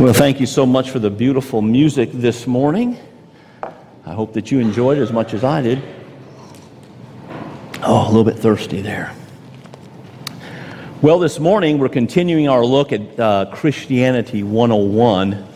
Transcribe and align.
Well, 0.00 0.14
thank 0.14 0.40
you 0.40 0.46
so 0.46 0.64
much 0.64 0.88
for 0.88 0.98
the 0.98 1.10
beautiful 1.10 1.60
music 1.60 2.08
this 2.10 2.46
morning. 2.46 2.98
I 4.06 4.14
hope 4.14 4.32
that 4.32 4.50
you 4.50 4.58
enjoyed 4.58 4.96
as 4.96 5.12
much 5.12 5.34
as 5.34 5.44
I 5.44 5.60
did. 5.60 5.82
Oh, 7.82 8.06
a 8.06 8.08
little 8.08 8.24
bit 8.24 8.38
thirsty 8.38 8.80
there. 8.80 9.14
Well, 11.02 11.18
this 11.18 11.38
morning 11.38 11.78
we're 11.78 11.90
continuing 11.90 12.48
our 12.48 12.64
look 12.64 12.94
at 12.94 13.20
uh, 13.20 13.50
Christianity 13.52 14.42
101. 14.42 15.46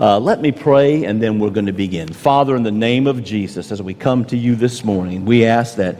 Uh, 0.00 0.18
let 0.18 0.40
me 0.40 0.50
pray 0.50 1.04
and 1.04 1.22
then 1.22 1.38
we're 1.38 1.50
going 1.50 1.66
to 1.66 1.72
begin. 1.72 2.12
Father, 2.12 2.56
in 2.56 2.64
the 2.64 2.72
name 2.72 3.06
of 3.06 3.22
Jesus, 3.22 3.70
as 3.70 3.80
we 3.80 3.94
come 3.94 4.24
to 4.24 4.36
you 4.36 4.56
this 4.56 4.84
morning, 4.84 5.24
we 5.24 5.44
ask 5.44 5.76
that 5.76 5.96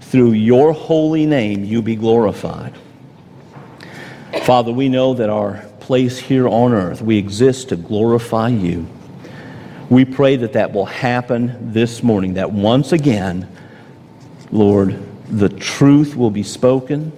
through 0.00 0.32
your 0.32 0.72
holy 0.72 1.26
name 1.26 1.62
you 1.62 1.82
be 1.82 1.94
glorified. 1.94 2.72
Father, 4.44 4.72
we 4.72 4.88
know 4.88 5.12
that 5.12 5.28
our 5.28 5.62
place 5.84 6.18
here 6.18 6.48
on 6.48 6.72
earth. 6.72 7.02
We 7.02 7.18
exist 7.18 7.68
to 7.68 7.76
glorify 7.76 8.48
you. 8.48 8.86
We 9.90 10.06
pray 10.06 10.36
that 10.36 10.54
that 10.54 10.72
will 10.72 10.86
happen 10.86 11.72
this 11.74 12.02
morning, 12.02 12.34
that 12.34 12.50
once 12.50 12.92
again, 12.92 13.46
Lord, 14.50 14.98
the 15.28 15.50
truth 15.50 16.16
will 16.16 16.30
be 16.30 16.42
spoken. 16.42 17.12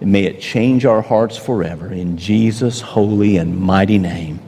And 0.00 0.10
may 0.10 0.24
it 0.24 0.40
change 0.40 0.84
our 0.84 1.00
hearts 1.00 1.36
forever. 1.36 1.92
In 1.92 2.16
Jesus' 2.18 2.80
holy 2.80 3.36
and 3.36 3.56
mighty 3.56 3.98
name, 3.98 4.40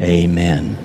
amen. 0.00 0.76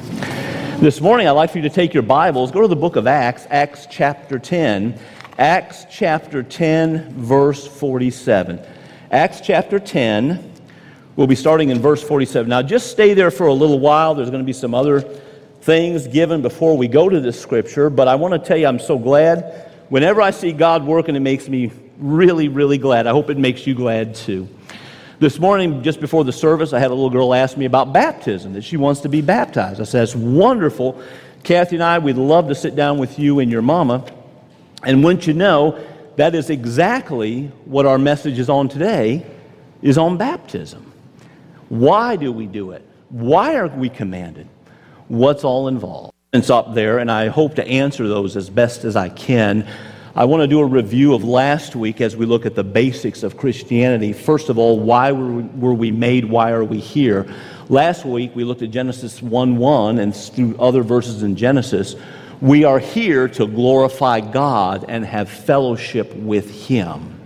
This 0.80 1.02
morning, 1.02 1.27
I'd 1.27 1.31
like 1.31 1.49
for 1.49 1.58
you 1.58 1.63
to 1.63 1.73
take 1.73 1.95
your 1.95 2.03
Bibles, 2.03 2.52
go 2.52 2.61
to 2.61 2.67
the 2.67 2.75
book 2.75 2.97
of 2.97 3.08
Acts, 3.08 3.47
Acts 3.49 3.88
chapter 3.89 4.38
10. 4.38 4.99
Acts 5.39 5.88
chapter 5.89 6.44
10, 6.44 7.13
verse 7.16 7.66
47. 7.66 8.59
Acts 9.09 9.41
chapter 9.41 9.80
10, 9.80 10.48
We'll 11.19 11.27
be 11.27 11.35
starting 11.35 11.67
in 11.69 11.81
verse 11.81 12.01
47. 12.01 12.47
Now, 12.47 12.61
just 12.61 12.91
stay 12.91 13.13
there 13.13 13.29
for 13.29 13.47
a 13.47 13.53
little 13.53 13.81
while. 13.81 14.15
There's 14.15 14.29
going 14.29 14.41
to 14.41 14.45
be 14.45 14.53
some 14.53 14.73
other 14.73 15.01
things 15.01 16.07
given 16.07 16.41
before 16.41 16.77
we 16.77 16.87
go 16.87 17.09
to 17.09 17.19
this 17.19 17.38
scripture, 17.38 17.89
but 17.89 18.07
I 18.07 18.16
want 18.16 18.35
to 18.35 18.39
tell 18.39 18.55
you 18.55 18.67
I'm 18.67 18.80
so 18.80 18.97
glad. 18.97 19.69
Whenever 19.89 20.21
I 20.21 20.31
see 20.31 20.53
God 20.53 20.85
working, 20.85 21.17
it 21.17 21.19
makes 21.19 21.49
me 21.49 21.73
really, 21.97 22.47
really 22.47 22.77
glad. 22.77 23.05
I 23.05 23.11
hope 23.11 23.29
it 23.29 23.38
makes 23.38 23.67
you 23.67 23.75
glad 23.75 24.16
too. 24.16 24.47
This 25.19 25.39
morning, 25.39 25.83
just 25.83 25.99
before 25.99 26.23
the 26.23 26.31
service, 26.31 26.71
I 26.71 26.79
had 26.79 26.89
a 26.89 26.94
little 26.94 27.09
girl 27.09 27.33
ask 27.33 27.57
me 27.57 27.66
about 27.66 27.91
baptism, 27.91 28.53
that 28.53 28.63
she 28.63 28.77
wants 28.77 29.01
to 29.01 29.09
be 29.09 29.19
baptized. 29.19 29.81
I 29.81 29.83
said, 29.83 30.03
That's 30.03 30.16
wonderful. 30.16 31.03
Kathy 31.44 31.75
and 31.75 31.83
I, 31.83 31.99
we'd 31.99 32.16
love 32.16 32.47
to 32.47 32.55
sit 32.55 32.77
down 32.77 32.97
with 32.97 33.19
you 33.19 33.39
and 33.39 33.51
your 33.51 33.61
mama. 33.61 34.09
And 34.83 35.03
wouldn't 35.03 35.27
you 35.27 35.33
know, 35.33 35.85
that 36.16 36.33
is 36.33 36.49
exactly 36.49 37.47
what 37.66 37.85
our 37.85 37.97
message 37.97 38.39
is 38.39 38.49
on 38.49 38.69
today, 38.69 39.25
is 39.81 39.97
on 39.97 40.16
baptism. 40.16 40.88
Why 41.70 42.16
do 42.16 42.31
we 42.31 42.48
do 42.48 42.72
it? 42.72 42.86
Why 43.09 43.56
are 43.56 43.67
we 43.67 43.89
commanded? 43.89 44.48
What's 45.08 45.44
all 45.44 45.67
involved? 45.67 46.14
It's 46.34 46.50
up 46.50 46.73
there, 46.73 47.00
and 47.00 47.09
I 47.12 47.28
hope 47.28 47.56
to 47.56 47.67
answer 47.67 48.08
those 48.08 48.36
as 48.36 48.50
best 48.50 48.84
as 48.84 48.95
I 48.95 49.09
can. 49.09 49.67
I 50.16 50.25
want 50.25 50.42
to 50.42 50.47
do 50.47 50.59
a 50.59 50.66
review 50.66 51.14
of 51.14 51.23
last 51.23 51.75
week 51.75 52.02
as 52.02 52.16
we 52.16 52.25
look 52.25 52.45
at 52.45 52.56
the 52.56 52.64
basics 52.64 53.23
of 53.23 53.38
Christianity. 53.38 54.14
First 54.14 54.50
of 54.50 54.58
all, 54.58 54.80
why 54.80 55.12
were 55.12 55.73
we, 55.73 55.92
made? 55.92 56.25
Why 56.25 56.52
are 56.52 56.64
we 56.64 56.80
here? 56.80 57.31
Last 57.70 58.06
week 58.06 58.36
we 58.36 58.44
looked 58.44 58.64
at 58.64 58.72
Genesis 58.72 59.22
1 59.22 59.58
1 59.58 60.00
and 60.00 60.16
through 60.16 60.58
other 60.58 60.81
verses 60.81 61.22
in 61.23 61.36
Genesis. 61.36 61.95
We 62.42 62.64
are 62.64 62.80
here 62.80 63.28
to 63.30 63.45
glorify 63.45 64.22
God 64.22 64.86
and 64.88 65.06
have 65.06 65.30
fellowship 65.30 66.16
with 66.16 66.67
Him. 66.67 67.19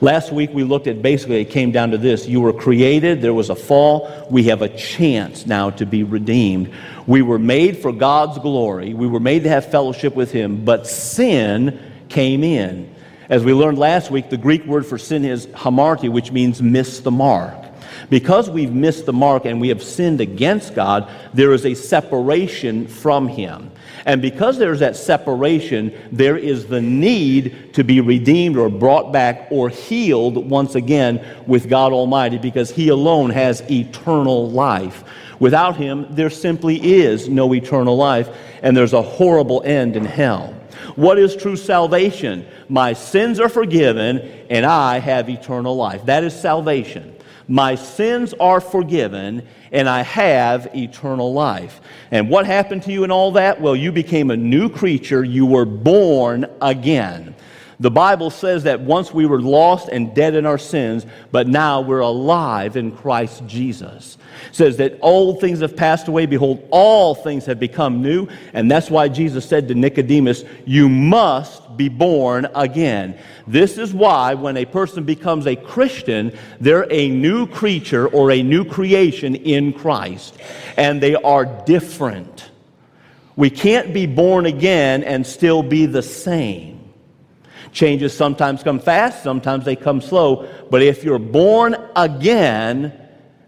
Last 0.00 0.30
week 0.30 0.50
we 0.52 0.62
looked 0.62 0.86
at 0.86 1.00
basically, 1.00 1.40
it 1.40 1.50
came 1.50 1.72
down 1.72 1.90
to 1.92 1.98
this. 1.98 2.26
You 2.26 2.42
were 2.42 2.52
created, 2.52 3.22
there 3.22 3.32
was 3.32 3.48
a 3.48 3.54
fall. 3.54 4.26
We 4.30 4.44
have 4.44 4.60
a 4.60 4.68
chance 4.68 5.46
now 5.46 5.70
to 5.70 5.86
be 5.86 6.02
redeemed. 6.02 6.72
We 7.06 7.22
were 7.22 7.38
made 7.38 7.78
for 7.78 7.92
God's 7.92 8.38
glory, 8.38 8.92
we 8.92 9.06
were 9.06 9.20
made 9.20 9.44
to 9.44 9.48
have 9.48 9.70
fellowship 9.70 10.14
with 10.14 10.32
Him, 10.32 10.64
but 10.64 10.86
sin 10.86 11.80
came 12.08 12.44
in. 12.44 12.94
As 13.28 13.42
we 13.42 13.52
learned 13.54 13.78
last 13.78 14.10
week, 14.10 14.30
the 14.30 14.36
Greek 14.36 14.64
word 14.66 14.86
for 14.86 14.98
sin 14.98 15.24
is 15.24 15.46
hamartia, 15.48 16.10
which 16.10 16.30
means 16.30 16.62
miss 16.62 17.00
the 17.00 17.10
mark. 17.10 17.54
Because 18.08 18.48
we've 18.48 18.72
missed 18.72 19.06
the 19.06 19.12
mark 19.12 19.46
and 19.46 19.60
we 19.60 19.68
have 19.68 19.82
sinned 19.82 20.20
against 20.20 20.74
God, 20.74 21.10
there 21.34 21.52
is 21.52 21.66
a 21.66 21.74
separation 21.74 22.86
from 22.86 23.26
Him. 23.26 23.72
And 24.06 24.22
because 24.22 24.56
there's 24.56 24.78
that 24.80 24.96
separation, 24.96 25.92
there 26.12 26.36
is 26.36 26.66
the 26.66 26.80
need 26.80 27.74
to 27.74 27.82
be 27.82 28.00
redeemed 28.00 28.56
or 28.56 28.68
brought 28.68 29.12
back 29.12 29.48
or 29.50 29.68
healed 29.68 30.48
once 30.48 30.76
again 30.76 31.26
with 31.46 31.68
God 31.68 31.92
Almighty 31.92 32.38
because 32.38 32.70
He 32.70 32.88
alone 32.88 33.30
has 33.30 33.68
eternal 33.68 34.48
life. 34.48 35.02
Without 35.40 35.76
Him, 35.76 36.06
there 36.10 36.30
simply 36.30 36.76
is 37.02 37.28
no 37.28 37.52
eternal 37.52 37.96
life, 37.96 38.28
and 38.62 38.76
there's 38.76 38.92
a 38.92 39.02
horrible 39.02 39.60
end 39.64 39.96
in 39.96 40.04
hell. 40.04 40.54
What 40.94 41.18
is 41.18 41.34
true 41.34 41.56
salvation? 41.56 42.46
My 42.68 42.92
sins 42.92 43.40
are 43.40 43.48
forgiven, 43.48 44.20
and 44.48 44.64
I 44.64 45.00
have 45.00 45.28
eternal 45.28 45.76
life. 45.76 46.06
That 46.06 46.22
is 46.22 46.38
salvation. 46.38 47.15
My 47.48 47.76
sins 47.76 48.34
are 48.40 48.60
forgiven, 48.60 49.46
and 49.70 49.88
I 49.88 50.02
have 50.02 50.68
eternal 50.74 51.32
life. 51.32 51.80
And 52.10 52.28
what 52.28 52.46
happened 52.46 52.82
to 52.84 52.92
you 52.92 53.04
in 53.04 53.10
all 53.10 53.32
that? 53.32 53.60
Well, 53.60 53.76
you 53.76 53.92
became 53.92 54.30
a 54.30 54.36
new 54.36 54.68
creature. 54.68 55.22
You 55.22 55.46
were 55.46 55.64
born 55.64 56.46
again. 56.60 57.36
The 57.78 57.90
Bible 57.90 58.30
says 58.30 58.62
that 58.62 58.80
once 58.80 59.12
we 59.12 59.26
were 59.26 59.40
lost 59.40 59.88
and 59.88 60.14
dead 60.14 60.34
in 60.34 60.46
our 60.46 60.56
sins, 60.56 61.04
but 61.30 61.46
now 61.46 61.82
we're 61.82 62.00
alive 62.00 62.76
in 62.76 62.90
Christ 62.90 63.46
Jesus. 63.46 64.16
It 64.48 64.54
says 64.54 64.78
that 64.78 64.98
old 65.02 65.40
things 65.40 65.60
have 65.60 65.76
passed 65.76 66.08
away, 66.08 66.24
behold, 66.24 66.66
all 66.70 67.14
things 67.14 67.44
have 67.46 67.60
become 67.60 68.00
new. 68.00 68.28
And 68.54 68.70
that's 68.70 68.90
why 68.90 69.08
Jesus 69.08 69.46
said 69.46 69.68
to 69.68 69.74
Nicodemus, 69.74 70.44
You 70.64 70.88
must 70.88 71.65
be 71.76 71.88
born 71.88 72.48
again. 72.54 73.18
This 73.46 73.78
is 73.78 73.92
why 73.92 74.34
when 74.34 74.56
a 74.56 74.64
person 74.64 75.04
becomes 75.04 75.46
a 75.46 75.56
Christian, 75.56 76.36
they're 76.60 76.86
a 76.90 77.08
new 77.08 77.46
creature 77.46 78.08
or 78.08 78.30
a 78.30 78.42
new 78.42 78.64
creation 78.64 79.34
in 79.34 79.72
Christ. 79.72 80.36
And 80.76 81.02
they 81.02 81.14
are 81.14 81.44
different. 81.44 82.50
We 83.36 83.50
can't 83.50 83.92
be 83.92 84.06
born 84.06 84.46
again 84.46 85.04
and 85.04 85.26
still 85.26 85.62
be 85.62 85.86
the 85.86 86.02
same. 86.02 86.76
Changes 87.72 88.16
sometimes 88.16 88.62
come 88.62 88.80
fast, 88.80 89.22
sometimes 89.22 89.66
they 89.66 89.76
come 89.76 90.00
slow. 90.00 90.48
But 90.70 90.82
if 90.82 91.04
you're 91.04 91.18
born 91.18 91.76
again, 91.94 92.94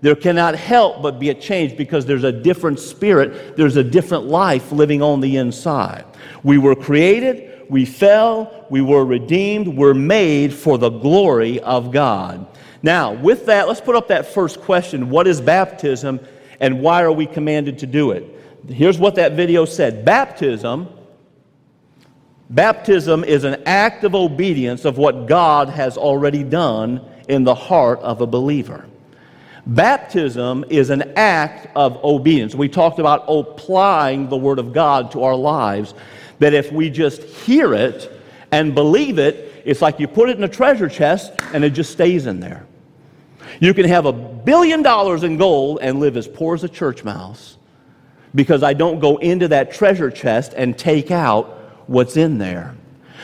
there 0.00 0.15
cannot 0.15 0.55
help 0.55 1.03
but 1.03 1.19
be 1.19 1.31
a 1.31 1.34
change 1.34 1.77
because 1.77 2.06
there's 2.06 2.25
a 2.25 2.33
different 2.33 2.78
spirit, 2.78 3.56
there's 3.56 3.77
a 3.77 3.83
different 3.83 4.25
life 4.25 4.71
living 4.71 5.03
on 5.03 5.21
the 5.21 5.37
inside. 5.38 6.05
We 6.43 6.59
were 6.59 6.77
created, 6.77 7.47
we 7.69 7.84
fell, 7.84 8.67
we 8.71 8.81
were 8.81 9.05
redeemed, 9.05 9.69
we're 9.69 9.95
made 9.95 10.53
for 10.55 10.79
the 10.79 10.91
glory 10.91 11.61
of 11.61 11.93
God. 11.93 12.47
Now, 12.83 13.12
with 13.12 13.47
that, 13.47 13.69
let's 13.69 13.81
put 13.81 13.97
up 13.97 14.09
that 14.09 14.27
first 14.27 14.61
question 14.61 15.11
What 15.11 15.27
is 15.27 15.41
baptism 15.41 16.21
and 16.61 16.81
why 16.81 17.03
are 17.03 17.12
we 17.12 17.27
commanded 17.27 17.79
to 17.81 17.87
do 17.87 18.11
it? 18.12 18.34
Here's 18.69 18.99
what 18.99 19.15
that 19.17 19.33
video 19.33 19.65
said 19.65 20.05
Baptism 20.05 20.89
Baptism 22.51 23.25
is 23.25 23.45
an 23.45 23.62
act 23.67 24.05
of 24.05 24.15
obedience 24.15 24.87
of 24.87 24.97
what 24.97 25.27
God 25.27 25.69
has 25.69 25.99
already 25.99 26.43
done 26.43 27.05
in 27.29 27.45
the 27.45 27.55
heart 27.55 28.00
of 28.00 28.23
a 28.23 28.27
believer. 28.27 28.87
Baptism 29.67 30.65
is 30.71 30.89
an 30.89 31.12
act 31.15 31.69
of 31.77 32.03
obedience. 32.03 32.55
We 32.55 32.71
talked 32.71 32.99
about 32.99 33.25
applying 33.29 34.31
the 34.31 34.37
Word 34.39 34.59
of 34.59 34.73
God 34.73 35.11
to 35.11 35.25
our 35.25 35.37
lives, 35.37 35.93
that 36.38 36.54
if 36.54 36.72
we 36.72 36.91
just 36.91 37.22
hear 37.22 37.75
it 37.75 38.12
and 38.50 38.75
believe 38.75 39.19
it, 39.19 39.62
it's 39.65 39.82
like 39.82 40.00
you 40.00 40.09
put 40.09 40.28
it 40.28 40.37
in 40.37 40.44
a 40.44 40.49
treasure 40.49 40.88
chest 40.88 41.32
and 41.53 41.65
it 41.65 41.71
just 41.71 41.93
stays 41.93 42.26
in 42.26 42.41
there. 42.41 42.66
You 43.60 43.75
can 43.75 43.87
have 43.87 44.06
a 44.06 44.12
billion 44.12 44.82
dollars 44.82 45.25
in 45.25 45.37
gold 45.37 45.78
and 45.82 46.00
live 46.00 46.16
as 46.16 46.28
poor 46.28 46.54
as 46.54 46.65
a 46.65 46.69
church 46.69 47.04
mouse 47.04 47.56
because 48.35 48.62
I 48.62 48.73
don't 48.73 49.00
go 49.00 49.17
into 49.17 49.49
that 49.49 49.73
treasure 49.73 50.11
chest 50.11 50.55
and 50.56 50.79
take 50.79 51.11
out 51.11 51.46
what's 51.87 52.17
in 52.17 52.38
there. 52.38 52.75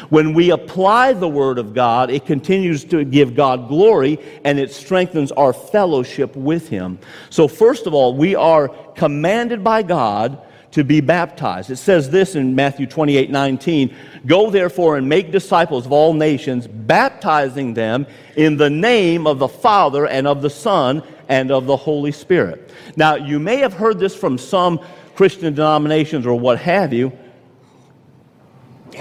When 0.08 0.34
we 0.34 0.50
apply 0.50 1.12
the 1.12 1.28
Word 1.28 1.58
of 1.58 1.72
God, 1.72 2.11
it 2.11 2.26
continues 2.26 2.84
to 2.87 3.05
give 3.05 3.34
God 3.34 3.69
glory 3.69 4.19
and 4.44 4.58
it 4.58 4.72
strengthens 4.72 5.31
our 5.32 5.52
fellowship 5.52 6.34
with 6.37 6.69
Him. 6.69 6.99
So, 7.31 7.46
first 7.46 7.87
of 7.87 7.94
all, 7.94 8.14
we 8.14 8.34
are 8.34 8.69
commanded 8.69 9.62
by 9.62 9.82
God 9.82 10.43
to 10.75 10.82
be 10.82 11.00
baptized. 11.00 11.71
It 11.71 11.76
says 11.76 12.11
this 12.11 12.35
in 12.35 12.56
Matthew 12.56 12.87
28 12.87 13.31
19 13.31 13.94
Go 14.26 14.50
therefore 14.50 14.97
and 14.97 15.09
make 15.09 15.31
disciples 15.31 15.87
of 15.87 15.93
all 15.93 16.12
nations, 16.12 16.67
baptizing 16.67 17.75
them 17.75 18.06
in 18.37 18.56
the 18.56 18.69
name 18.69 19.26
of 19.26 19.38
the 19.38 19.49
Father 19.49 20.06
and 20.06 20.26
of 20.26 20.43
the 20.43 20.50
Son 20.50 21.03
and 21.29 21.53
of 21.53 21.67
the 21.67 21.76
Holy 21.76 22.11
Spirit. 22.11 22.73
Now, 22.97 23.15
you 23.15 23.38
may 23.38 23.59
have 23.59 23.73
heard 23.73 24.00
this 24.00 24.17
from 24.17 24.37
some 24.37 24.81
Christian 25.15 25.55
denominations 25.55 26.26
or 26.26 26.38
what 26.38 26.59
have 26.59 26.93
you 26.93 27.17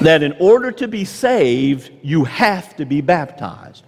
that 0.02 0.22
in 0.22 0.34
order 0.40 0.72
to 0.72 0.88
be 0.88 1.06
saved, 1.06 1.92
you 2.04 2.24
have 2.24 2.76
to 2.76 2.86
be 2.86 3.02
baptized. 3.02 3.84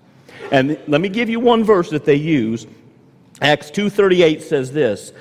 And 0.52 0.80
let 0.88 1.02
me 1.02 1.10
give 1.10 1.30
you 1.30 1.40
one 1.40 1.64
verse 1.64 1.92
that 1.92 2.06
they 2.06 2.16
use. 2.16 2.66
Acts 3.42 3.70
2:38 3.70 4.42
says 4.42 4.72
this, 4.72 5.14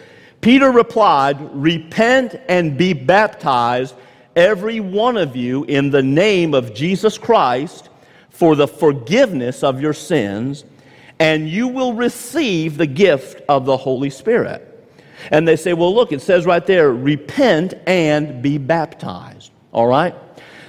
Peter 0.45 0.71
replied, 0.71 1.39
Repent 1.55 2.39
and 2.51 2.77
be 2.77 2.93
baptized, 2.93 3.95
every 4.37 4.79
one 4.79 5.17
of 5.17 5.35
you, 5.35 5.65
in 5.65 5.89
the 5.89 6.03
name 6.03 6.53
of 6.53 6.75
Jesus 6.75 7.17
Christ 7.17 7.89
for 8.29 8.55
the 8.55 8.69
forgiveness 8.69 9.65
of 9.65 9.81
your 9.81 9.95
sins, 9.95 10.67
and 11.19 11.49
you 11.49 11.69
will 11.69 11.95
receive 11.95 12.77
the 12.77 12.87
gift 12.87 13.41
of 13.49 13.65
the 13.65 13.79
Holy 13.79 14.11
Spirit. 14.11 14.87
And 15.31 15.49
they 15.49 15.57
say, 15.57 15.73
Well, 15.73 15.95
look, 15.95 16.13
it 16.13 16.21
says 16.21 16.45
right 16.45 16.67
there, 16.67 16.93
repent 16.93 17.73
and 17.87 18.43
be 18.43 18.59
baptized. 18.59 19.51
All 19.73 19.87
right? 19.87 20.15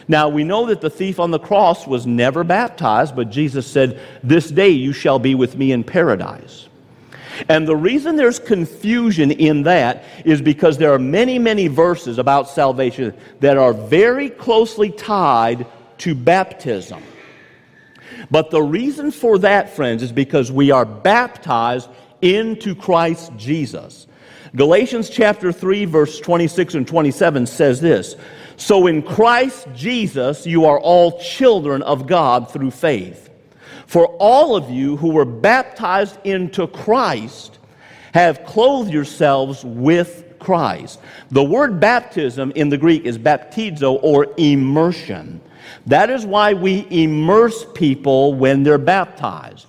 Now, 0.07 0.30
we 0.30 0.45
know 0.45 0.68
that 0.68 0.80
the 0.80 0.89
thief 0.89 1.19
on 1.19 1.31
the 1.31 1.39
cross 1.39 1.86
was 1.86 2.07
never 2.07 2.45
baptized, 2.45 3.13
but 3.13 3.30
Jesus 3.30 3.68
said, 3.68 4.00
This 4.24 4.50
day 4.50 4.69
you 4.69 4.94
shall 4.94 5.19
be 5.19 5.36
with 5.36 5.57
me 5.57 5.74
in 5.74 5.83
paradise. 5.83 6.65
And 7.50 7.68
the 7.68 7.76
reason 7.76 8.16
there's 8.16 8.40
confusion 8.40 9.32
in 9.32 9.64
that 9.64 10.04
is 10.24 10.42
because 10.42 10.78
there 10.78 10.94
are 10.94 11.00
many, 11.00 11.40
many 11.40 11.68
verses 11.68 12.18
about 12.18 12.50
salvation 12.50 13.14
that 13.40 13.58
are 13.58 13.74
very 13.74 14.30
closely 14.30 14.92
tied 14.92 15.66
to 16.00 16.16
baptism. 16.16 17.02
But 18.32 18.52
the 18.52 18.62
reason 18.62 19.12
for 19.12 19.38
that, 19.40 19.76
friends, 19.76 20.04
is 20.04 20.12
because 20.12 20.52
we 20.52 20.72
are 20.72 20.86
baptized 20.86 21.90
into 22.22 22.76
Christ 22.76 23.32
Jesus. 23.38 24.08
Galatians 24.56 25.10
chapter 25.10 25.52
3, 25.52 25.86
verse 25.86 26.20
26 26.20 26.76
and 26.76 26.88
27 26.88 27.46
says 27.46 27.82
this 27.82 28.16
So 28.56 28.88
in 28.88 29.02
Christ 29.02 29.68
Jesus 29.74 30.48
you 30.48 30.66
are 30.66 30.80
all 30.80 31.20
children 31.20 31.82
of 31.82 32.08
God 32.08 32.52
through 32.52 32.72
faith. 32.72 33.25
For 33.96 34.08
all 34.20 34.58
of 34.58 34.70
you 34.70 34.98
who 34.98 35.12
were 35.12 35.24
baptized 35.24 36.18
into 36.26 36.68
Christ 36.68 37.60
have 38.14 38.44
clothed 38.44 38.92
yourselves 38.92 39.64
with 39.64 40.38
Christ. 40.38 41.00
The 41.32 41.42
word 41.42 41.80
baptism 41.80 42.52
in 42.56 42.68
the 42.68 42.78
Greek 42.78 43.06
is 43.06 43.18
baptizo 43.18 43.98
or 44.04 44.28
immersion. 44.36 45.40
That 45.86 46.10
is 46.10 46.26
why 46.26 46.56
we 46.56 46.86
immerse 46.90 47.66
people 47.74 48.34
when 48.34 48.64
they're 48.64 48.78
baptized. 48.78 49.68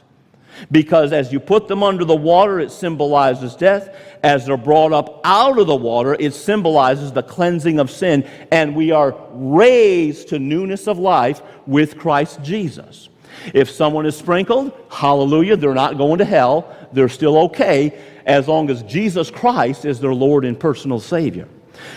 Because 0.73 1.13
as 1.13 1.33
you 1.33 1.39
put 1.39 1.69
them 1.69 1.85
under 1.85 2.05
the 2.05 2.17
water, 2.17 2.59
it 2.59 2.73
symbolizes 2.73 3.55
death. 3.55 3.95
As 4.25 4.47
they're 4.47 4.57
brought 4.57 4.93
up 4.93 5.21
out 5.23 5.57
of 5.57 5.69
the 5.69 5.77
water, 5.77 6.17
it 6.19 6.35
symbolizes 6.35 7.13
the 7.13 7.23
cleansing 7.23 7.79
of 7.79 7.93
sin. 7.93 8.29
And 8.51 8.75
we 8.75 8.91
are 8.91 9.17
raised 9.31 10.31
to 10.31 10.41
newness 10.41 10.89
of 10.89 10.99
life 10.99 11.43
with 11.65 11.97
Christ 11.97 12.43
Jesus. 12.43 13.09
If 13.55 13.71
someone 13.71 14.07
is 14.07 14.17
sprinkled, 14.17 14.73
hallelujah, 14.91 15.57
they're 15.57 15.75
not 15.75 15.99
going 15.99 16.19
to 16.19 16.25
hell. 16.25 16.75
They're 16.93 17.09
still 17.09 17.39
okay 17.39 17.99
as 18.27 18.49
long 18.49 18.71
as 18.71 18.83
Jesus 18.83 19.31
Christ 19.31 19.85
is 19.85 20.01
their 20.01 20.15
Lord 20.15 20.45
and 20.45 20.59
personal 20.59 21.01
Savior. 21.01 21.49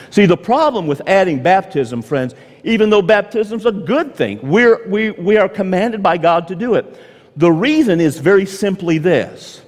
See, 0.10 0.26
the 0.26 0.38
problem 0.38 0.88
with 0.88 1.02
adding 1.08 1.42
baptism, 1.42 2.02
friends, 2.02 2.36
even 2.64 2.90
though 2.90 3.02
baptism 3.02 3.60
is 3.60 3.66
a 3.66 3.72
good 3.72 4.16
thing, 4.16 4.40
we're, 4.44 4.88
we, 4.88 5.12
we 5.12 5.38
are 5.38 5.50
commanded 5.50 6.04
by 6.04 6.18
God 6.18 6.48
to 6.50 6.56
do 6.56 6.76
it. 6.76 7.00
The 7.38 7.52
reason 7.52 8.02
is 8.02 8.18
very 8.20 8.46
simply 8.46 8.98
this 8.98 9.62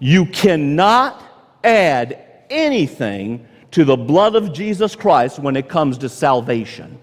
you 0.00 0.26
cannot 0.26 1.22
add 1.62 2.18
anything 2.50 3.46
to 3.72 3.84
the 3.84 3.96
blood 3.96 4.34
of 4.34 4.52
Jesus 4.52 4.94
Christ 4.94 5.38
when 5.38 5.56
it 5.56 5.68
comes 5.68 5.98
to 5.98 6.08
salvation. 6.08 6.98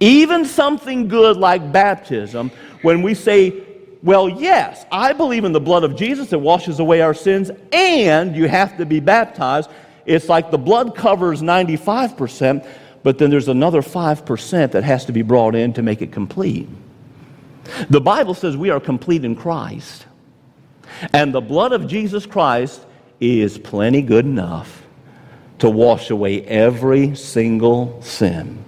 Even 0.00 0.44
something 0.44 1.06
good 1.06 1.36
like 1.36 1.70
baptism, 1.70 2.50
when 2.82 3.02
we 3.02 3.14
say, 3.14 3.64
well, 4.02 4.28
yes, 4.28 4.84
I 4.90 5.12
believe 5.12 5.44
in 5.44 5.52
the 5.52 5.60
blood 5.60 5.84
of 5.84 5.96
Jesus 5.96 6.30
that 6.30 6.38
washes 6.38 6.80
away 6.80 7.00
our 7.00 7.14
sins, 7.14 7.50
and 7.72 8.34
you 8.34 8.48
have 8.48 8.76
to 8.78 8.86
be 8.86 9.00
baptized. 9.00 9.70
It's 10.04 10.28
like 10.28 10.50
the 10.50 10.58
blood 10.58 10.96
covers 10.96 11.40
95%, 11.40 12.66
but 13.04 13.18
then 13.18 13.30
there's 13.30 13.48
another 13.48 13.80
5% 13.80 14.72
that 14.72 14.84
has 14.84 15.04
to 15.04 15.12
be 15.12 15.22
brought 15.22 15.54
in 15.54 15.72
to 15.74 15.82
make 15.82 16.02
it 16.02 16.10
complete. 16.10 16.68
The 17.90 18.00
Bible 18.00 18.34
says 18.34 18.56
we 18.56 18.70
are 18.70 18.80
complete 18.80 19.24
in 19.24 19.36
Christ. 19.36 20.06
And 21.12 21.32
the 21.32 21.40
blood 21.40 21.72
of 21.72 21.86
Jesus 21.86 22.26
Christ 22.26 22.84
is 23.20 23.56
plenty 23.56 24.02
good 24.02 24.24
enough 24.24 24.82
to 25.60 25.70
wash 25.70 26.10
away 26.10 26.42
every 26.42 27.14
single 27.14 28.02
sin. 28.02 28.64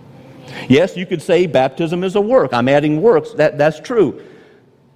Yes, 0.69 0.97
you 0.97 1.07
could 1.07 1.23
say 1.23 1.47
baptism 1.47 2.05
is 2.05 2.17
a 2.17 2.21
work. 2.21 2.53
I'm 2.53 2.69
adding 2.69 3.03
works. 3.03 3.33
That, 3.33 3.59
that's 3.59 3.81
true. 3.81 4.23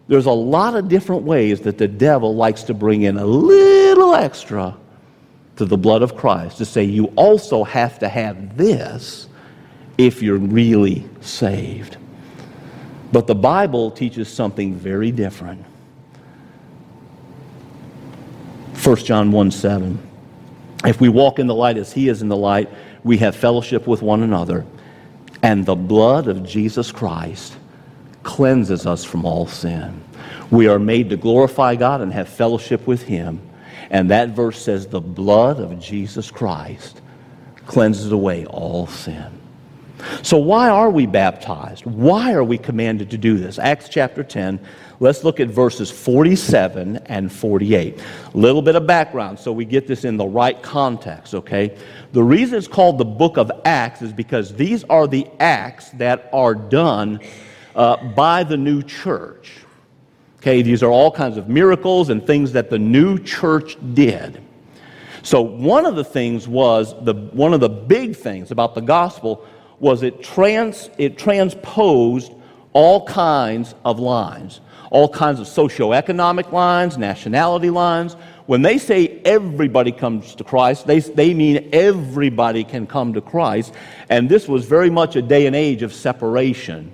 There's 0.07 0.27
a 0.27 0.33
lot 0.33 0.75
of 0.75 0.89
different 0.89 1.23
ways 1.23 1.61
that 1.63 1.79
the 1.79 1.89
devil 1.89 2.35
likes 2.35 2.63
to 2.65 2.75
bring 2.75 3.03
in 3.03 3.19
a 3.19 3.27
little 3.27 4.15
extra 4.15 4.77
to 5.57 5.65
the 5.65 5.77
blood 5.77 6.03
of 6.03 6.17
Christ 6.17 6.59
to 6.59 6.65
say 6.65 6.85
you 6.85 7.07
also 7.17 7.65
have 7.65 7.99
to 7.99 8.09
have 8.09 8.57
this 8.57 9.29
if 9.99 10.23
you're 10.23 10.39
really 10.39 11.09
saved. 11.21 11.97
But 13.13 13.27
the 13.27 13.35
Bible 13.35 13.91
teaches 13.91 14.29
something 14.29 14.75
very 14.75 15.11
different. 15.11 15.65
1 18.83 18.97
John 18.97 19.33
1 19.33 19.51
7. 19.51 20.09
If 20.85 21.01
we 21.01 21.09
walk 21.09 21.39
in 21.39 21.47
the 21.47 21.55
light 21.55 21.77
as 21.77 21.93
he 21.93 22.09
is 22.09 22.23
in 22.23 22.29
the 22.29 22.37
light, 22.37 22.71
we 23.03 23.17
have 23.19 23.35
fellowship 23.35 23.87
with 23.87 24.01
one 24.01 24.23
another, 24.23 24.65
and 25.43 25.65
the 25.65 25.77
blood 25.77 26.29
of 26.29 26.43
Jesus 26.43 26.93
Christ 26.93 27.57
cleanses 28.23 28.87
us 28.87 29.05
from 29.05 29.25
all 29.25 29.47
sin. 29.47 30.03
We 30.51 30.69
are 30.69 30.79
made 30.79 31.11
to 31.11 31.17
glorify 31.17 31.77
God 31.77 32.01
and 32.01 32.13
have 32.13 32.29
fellowship 32.29 32.87
with 32.87 33.03
him. 33.03 33.41
And 33.91 34.11
that 34.11 34.31
verse 34.31 34.61
says, 34.61 34.87
the 34.87 35.01
blood 35.01 35.61
of 35.61 35.79
Jesus 35.81 36.31
Christ 36.31 37.01
cleanses 37.67 38.13
away 38.13 38.47
all 38.47 38.87
sin. 38.87 39.39
So, 40.23 40.39
why 40.39 40.69
are 40.69 40.91
we 40.91 41.07
baptized? 41.07 41.85
Why 41.85 42.33
are 42.33 42.45
we 42.45 42.57
commanded 42.57 43.11
to 43.11 43.19
do 43.19 43.37
this? 43.37 43.59
Acts 43.59 43.89
chapter 43.89 44.23
10. 44.23 44.61
Let's 45.01 45.23
look 45.23 45.39
at 45.39 45.49
verses 45.49 45.91
47 45.91 46.97
and 47.07 47.31
48. 47.31 48.01
A 48.35 48.37
little 48.37 48.63
bit 48.63 48.75
of 48.75 48.87
background 48.87 49.39
so 49.39 49.53
we 49.53 49.65
get 49.65 49.87
this 49.87 50.05
in 50.05 50.17
the 50.17 50.27
right 50.27 50.61
context, 50.61 51.35
okay? 51.35 51.77
The 52.13 52.23
reason 52.23 52.59
it's 52.59 52.67
called 52.67 52.99
the 52.99 53.05
book 53.05 53.37
of 53.37 53.51
Acts 53.65 54.03
is 54.03 54.13
because 54.13 54.55
these 54.55 54.83
are 54.85 55.07
the 55.07 55.29
acts 55.39 55.91
that 55.91 56.29
are 56.33 56.55
done 56.55 57.21
uh, 57.77 57.97
by 58.09 58.43
the 58.43 58.57
new 58.57 58.83
church. 58.83 59.53
Okay, 60.39 60.63
these 60.63 60.83
are 60.83 60.91
all 60.91 61.11
kinds 61.11 61.37
of 61.37 61.49
miracles 61.49 62.11
and 62.11 62.25
things 62.27 62.53
that 62.53 62.71
the 62.71 62.79
new 62.79 63.19
church 63.19 63.77
did. 63.95 64.43
So, 65.23 65.43
one 65.43 65.85
of 65.85 65.97
the 65.97 66.05
things 66.05 66.47
was 66.47 66.95
the, 67.05 67.13
one 67.13 67.53
of 67.53 67.61
the 67.61 67.69
big 67.69 68.15
things 68.17 68.51
about 68.53 68.75
the 68.75 68.81
gospel 68.81 69.45
was 69.81 70.03
it, 70.03 70.23
trans, 70.23 70.91
it 70.97 71.19
transposed 71.19 72.33
all 72.73 73.05
kinds 73.07 73.75
of 73.85 73.99
lines, 73.99 74.61
all 74.91 75.09
kinds 75.09 75.41
of 75.41 75.47
socioeconomic 75.47 76.53
lines, 76.53 76.97
nationality 76.97 77.71
lines. 77.71 78.15
When 78.47 78.63
they 78.63 78.79
say 78.79 79.21
everybody 79.25 79.93
comes 79.93 80.35
to 80.37 80.45
Christ, 80.45 80.87
they, 80.87 81.01
they 81.01 81.35
mean 81.35 81.69
everybody 81.73 82.65
can 82.65 82.87
come 82.87 83.13
to 83.15 83.21
Christ. 83.21 83.75
And 84.09 84.29
this 84.29 84.49
was 84.49 84.65
very 84.65 84.91
much 84.91 85.17
a 85.17 85.23
day 85.23 85.47
and 85.47 85.55
age 85.55 85.83
of 85.83 85.93
separation. 85.93 86.93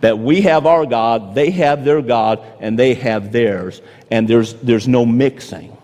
That 0.00 0.18
we 0.18 0.42
have 0.42 0.66
our 0.66 0.86
God, 0.86 1.34
they 1.34 1.50
have 1.50 1.84
their 1.84 2.02
God, 2.02 2.44
and 2.60 2.78
they 2.78 2.94
have 2.94 3.32
theirs. 3.32 3.82
And 4.10 4.26
there's, 4.26 4.54
there's 4.54 4.88
no 4.88 5.04
mixing. 5.04 5.76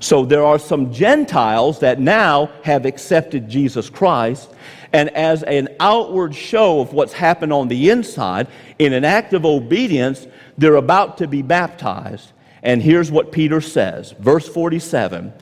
So 0.00 0.24
there 0.24 0.44
are 0.44 0.58
some 0.58 0.92
Gentiles 0.92 1.80
that 1.80 1.98
now 1.98 2.50
have 2.62 2.84
accepted 2.84 3.48
Jesus 3.48 3.88
Christ, 3.88 4.50
and 4.92 5.10
as 5.10 5.42
an 5.42 5.68
outward 5.80 6.34
show 6.34 6.80
of 6.80 6.92
what's 6.92 7.12
happened 7.12 7.52
on 7.52 7.68
the 7.68 7.90
inside, 7.90 8.48
in 8.78 8.92
an 8.92 9.04
act 9.04 9.32
of 9.32 9.44
obedience, 9.44 10.26
they're 10.58 10.76
about 10.76 11.18
to 11.18 11.26
be 11.26 11.42
baptized. 11.42 12.32
And 12.62 12.82
here's 12.82 13.10
what 13.10 13.32
Peter 13.32 13.60
says, 13.60 14.12
verse 14.18 14.48
47 14.48 15.32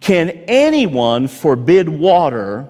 Can 0.00 0.30
anyone 0.48 1.28
forbid 1.28 1.88
water 1.88 2.68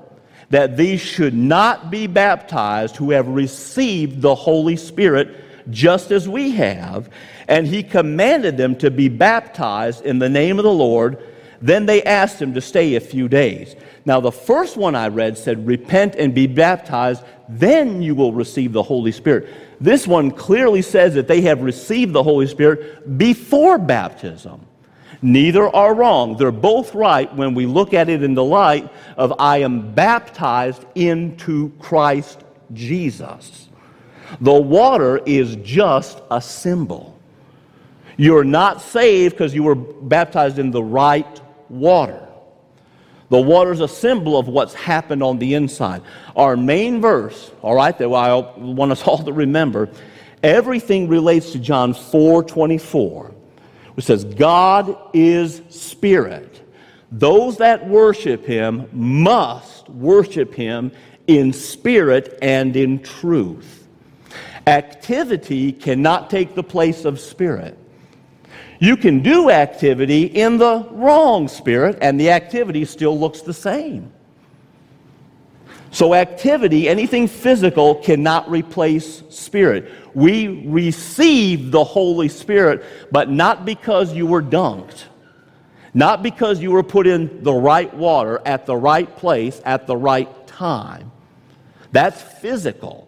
that 0.50 0.76
these 0.76 1.00
should 1.00 1.34
not 1.34 1.90
be 1.90 2.06
baptized 2.06 2.96
who 2.96 3.10
have 3.10 3.28
received 3.28 4.20
the 4.20 4.34
Holy 4.34 4.76
Spirit 4.76 5.70
just 5.70 6.10
as 6.10 6.28
we 6.28 6.52
have? 6.52 7.10
And 7.46 7.66
he 7.66 7.82
commanded 7.82 8.56
them 8.56 8.76
to 8.76 8.90
be 8.90 9.08
baptized 9.08 10.04
in 10.04 10.18
the 10.18 10.28
name 10.28 10.58
of 10.58 10.64
the 10.64 10.72
Lord. 10.72 11.22
Then 11.60 11.86
they 11.86 12.02
asked 12.02 12.40
him 12.40 12.54
to 12.54 12.60
stay 12.60 12.94
a 12.94 13.00
few 13.00 13.28
days. 13.28 13.76
Now, 14.04 14.20
the 14.20 14.32
first 14.32 14.76
one 14.76 14.94
I 14.94 15.08
read 15.08 15.38
said, 15.38 15.66
Repent 15.66 16.14
and 16.16 16.34
be 16.34 16.46
baptized, 16.46 17.22
then 17.48 18.02
you 18.02 18.14
will 18.14 18.32
receive 18.32 18.72
the 18.72 18.82
Holy 18.82 19.12
Spirit. 19.12 19.48
This 19.80 20.06
one 20.06 20.30
clearly 20.30 20.82
says 20.82 21.14
that 21.14 21.28
they 21.28 21.42
have 21.42 21.62
received 21.62 22.12
the 22.12 22.22
Holy 22.22 22.46
Spirit 22.46 23.18
before 23.18 23.78
baptism. 23.78 24.66
Neither 25.22 25.74
are 25.74 25.94
wrong. 25.94 26.36
They're 26.36 26.50
both 26.50 26.94
right 26.94 27.34
when 27.34 27.54
we 27.54 27.64
look 27.64 27.94
at 27.94 28.10
it 28.10 28.22
in 28.22 28.34
the 28.34 28.44
light 28.44 28.90
of 29.16 29.32
I 29.38 29.58
am 29.58 29.94
baptized 29.94 30.84
into 30.94 31.70
Christ 31.78 32.44
Jesus. 32.74 33.68
The 34.40 34.52
water 34.52 35.18
is 35.24 35.56
just 35.56 36.20
a 36.30 36.40
symbol. 36.40 37.18
You're 38.16 38.44
not 38.44 38.80
saved 38.80 39.34
because 39.34 39.54
you 39.54 39.62
were 39.62 39.74
baptized 39.74 40.58
in 40.58 40.70
the 40.70 40.82
right 40.82 41.40
water. 41.74 42.28
The 43.30 43.40
water 43.40 43.72
is 43.72 43.80
a 43.80 43.88
symbol 43.88 44.38
of 44.38 44.48
what's 44.48 44.74
happened 44.74 45.22
on 45.22 45.38
the 45.38 45.54
inside. 45.54 46.02
Our 46.36 46.56
main 46.56 47.00
verse, 47.00 47.50
all 47.62 47.74
right, 47.74 47.96
that 47.98 48.04
I 48.04 48.34
want 48.34 48.92
us 48.92 49.02
all 49.02 49.18
to 49.18 49.32
remember, 49.32 49.88
everything 50.42 51.08
relates 51.08 51.52
to 51.52 51.58
John 51.58 51.94
4 51.94 52.44
24, 52.44 53.34
which 53.94 54.04
says, 54.04 54.24
God 54.24 54.96
is 55.12 55.62
spirit. 55.70 56.60
Those 57.10 57.58
that 57.58 57.86
worship 57.88 58.44
him 58.44 58.88
must 58.92 59.88
worship 59.88 60.54
him 60.54 60.92
in 61.26 61.52
spirit 61.52 62.38
and 62.42 62.76
in 62.76 63.02
truth. 63.02 63.86
Activity 64.66 65.72
cannot 65.72 66.30
take 66.30 66.54
the 66.54 66.62
place 66.62 67.04
of 67.04 67.20
spirit. 67.20 67.78
You 68.84 68.98
can 68.98 69.20
do 69.20 69.48
activity 69.48 70.24
in 70.24 70.58
the 70.58 70.86
wrong 70.90 71.48
spirit, 71.48 71.96
and 72.02 72.20
the 72.20 72.30
activity 72.32 72.84
still 72.84 73.18
looks 73.18 73.40
the 73.40 73.54
same. 73.54 74.12
So, 75.90 76.12
activity, 76.12 76.86
anything 76.86 77.26
physical, 77.26 77.94
cannot 77.94 78.50
replace 78.50 79.22
spirit. 79.30 79.90
We 80.12 80.66
receive 80.66 81.70
the 81.70 81.82
Holy 81.82 82.28
Spirit, 82.28 82.84
but 83.10 83.30
not 83.30 83.64
because 83.64 84.12
you 84.12 84.26
were 84.26 84.42
dunked, 84.42 85.04
not 85.94 86.22
because 86.22 86.60
you 86.60 86.70
were 86.70 86.82
put 86.82 87.06
in 87.06 87.42
the 87.42 87.54
right 87.54 87.92
water 87.94 88.42
at 88.44 88.66
the 88.66 88.76
right 88.76 89.16
place 89.16 89.62
at 89.64 89.86
the 89.86 89.96
right 89.96 90.46
time. 90.46 91.10
That's 91.90 92.20
physical. 92.20 93.03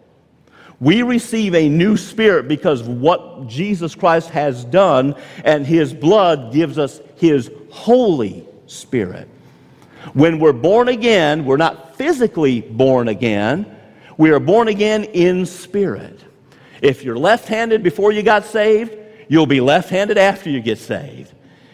We 0.79 1.01
receive 1.01 1.55
a 1.55 1.67
new 1.69 1.97
spirit 1.97 2.47
because 2.47 2.83
what 2.83 3.47
Jesus 3.47 3.95
Christ 3.95 4.29
has 4.29 4.63
done, 4.63 5.15
and 5.43 5.65
his 5.65 5.93
blood 5.93 6.53
gives 6.53 6.77
us 6.77 7.01
his 7.15 7.49
Holy 7.71 8.47
Spirit. 8.67 9.27
When 10.13 10.39
we're 10.39 10.53
born 10.53 10.87
again, 10.87 11.45
we're 11.45 11.57
not 11.57 11.95
physically 11.95 12.61
born 12.61 13.07
again, 13.07 13.65
we 14.17 14.31
are 14.31 14.39
born 14.39 14.67
again 14.67 15.03
in 15.03 15.45
spirit. 15.45 16.23
If 16.81 17.03
you're 17.03 17.17
left 17.17 17.47
handed 17.47 17.83
before 17.83 18.11
you 18.11 18.23
got 18.23 18.45
saved, 18.45 18.95
you'll 19.27 19.47
be 19.47 19.61
left 19.61 19.89
handed 19.89 20.17
after 20.17 20.49
you 20.49 20.59
get 20.59 20.77
saved. 20.77 21.33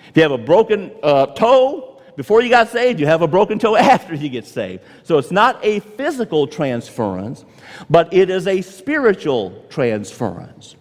If 0.09 0.17
you 0.17 0.23
have 0.23 0.31
a 0.31 0.37
broken 0.37 0.91
uh, 1.01 1.27
toe, 1.27 1.92
before 2.15 2.41
you 2.41 2.49
got 2.49 2.69
saved, 2.69 2.99
you 2.99 3.05
have 3.05 3.21
a 3.21 3.27
broken 3.27 3.59
toe 3.59 3.75
after 3.95 4.13
you 4.13 4.29
get 4.29 4.45
saved. 4.45 4.83
So 5.03 5.17
it's 5.17 5.31
not 5.31 5.59
a 5.63 5.79
physical 5.79 6.47
transference, 6.47 7.45
but 7.89 8.13
it 8.13 8.29
is 8.29 8.47
a 8.47 8.61
spiritual 8.61 9.65
transference. 9.69 10.75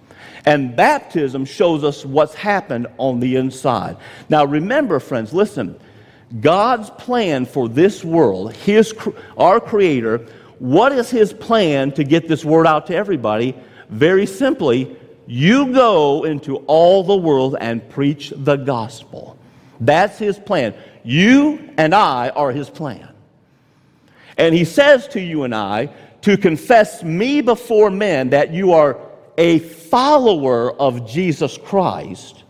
And 0.44 0.74
baptism 0.74 1.44
shows 1.44 1.84
us 1.84 2.04
what's 2.04 2.34
happened 2.34 2.88
on 2.98 3.20
the 3.20 3.36
inside. 3.36 3.96
Now 4.28 4.44
remember, 4.44 4.98
friends, 5.00 5.32
listen. 5.32 5.78
God's 6.40 6.88
plan 6.90 7.44
for 7.44 7.68
this 7.68 8.02
world, 8.02 8.54
his, 8.54 8.94
our 9.36 9.60
Creator, 9.60 10.26
what 10.62 10.92
is 10.92 11.10
His 11.10 11.32
plan 11.32 11.90
to 11.94 12.04
get 12.04 12.28
this 12.28 12.44
word 12.44 12.68
out 12.68 12.86
to 12.86 12.94
everybody? 12.94 13.56
Very 13.88 14.26
simply, 14.26 14.96
you 15.26 15.72
go 15.72 16.22
into 16.22 16.58
all 16.68 17.02
the 17.02 17.16
world 17.16 17.56
and 17.60 17.86
preach 17.90 18.32
the 18.36 18.54
gospel. 18.54 19.36
That's 19.80 20.20
His 20.20 20.38
plan. 20.38 20.74
You 21.04 21.70
and 21.76 21.94
I 21.94 22.30
are 22.30 22.52
his 22.52 22.70
plan. 22.70 23.08
And 24.38 24.54
he 24.54 24.64
says 24.64 25.08
to 25.08 25.20
you 25.20 25.44
and 25.44 25.54
I 25.54 25.90
to 26.22 26.36
confess 26.36 27.02
me 27.02 27.40
before 27.40 27.90
men 27.90 28.30
that 28.30 28.52
you 28.52 28.72
are 28.72 28.98
a 29.36 29.58
follower 29.58 30.72
of 30.80 31.08
Jesus 31.08 31.58
Christ. 31.58 32.44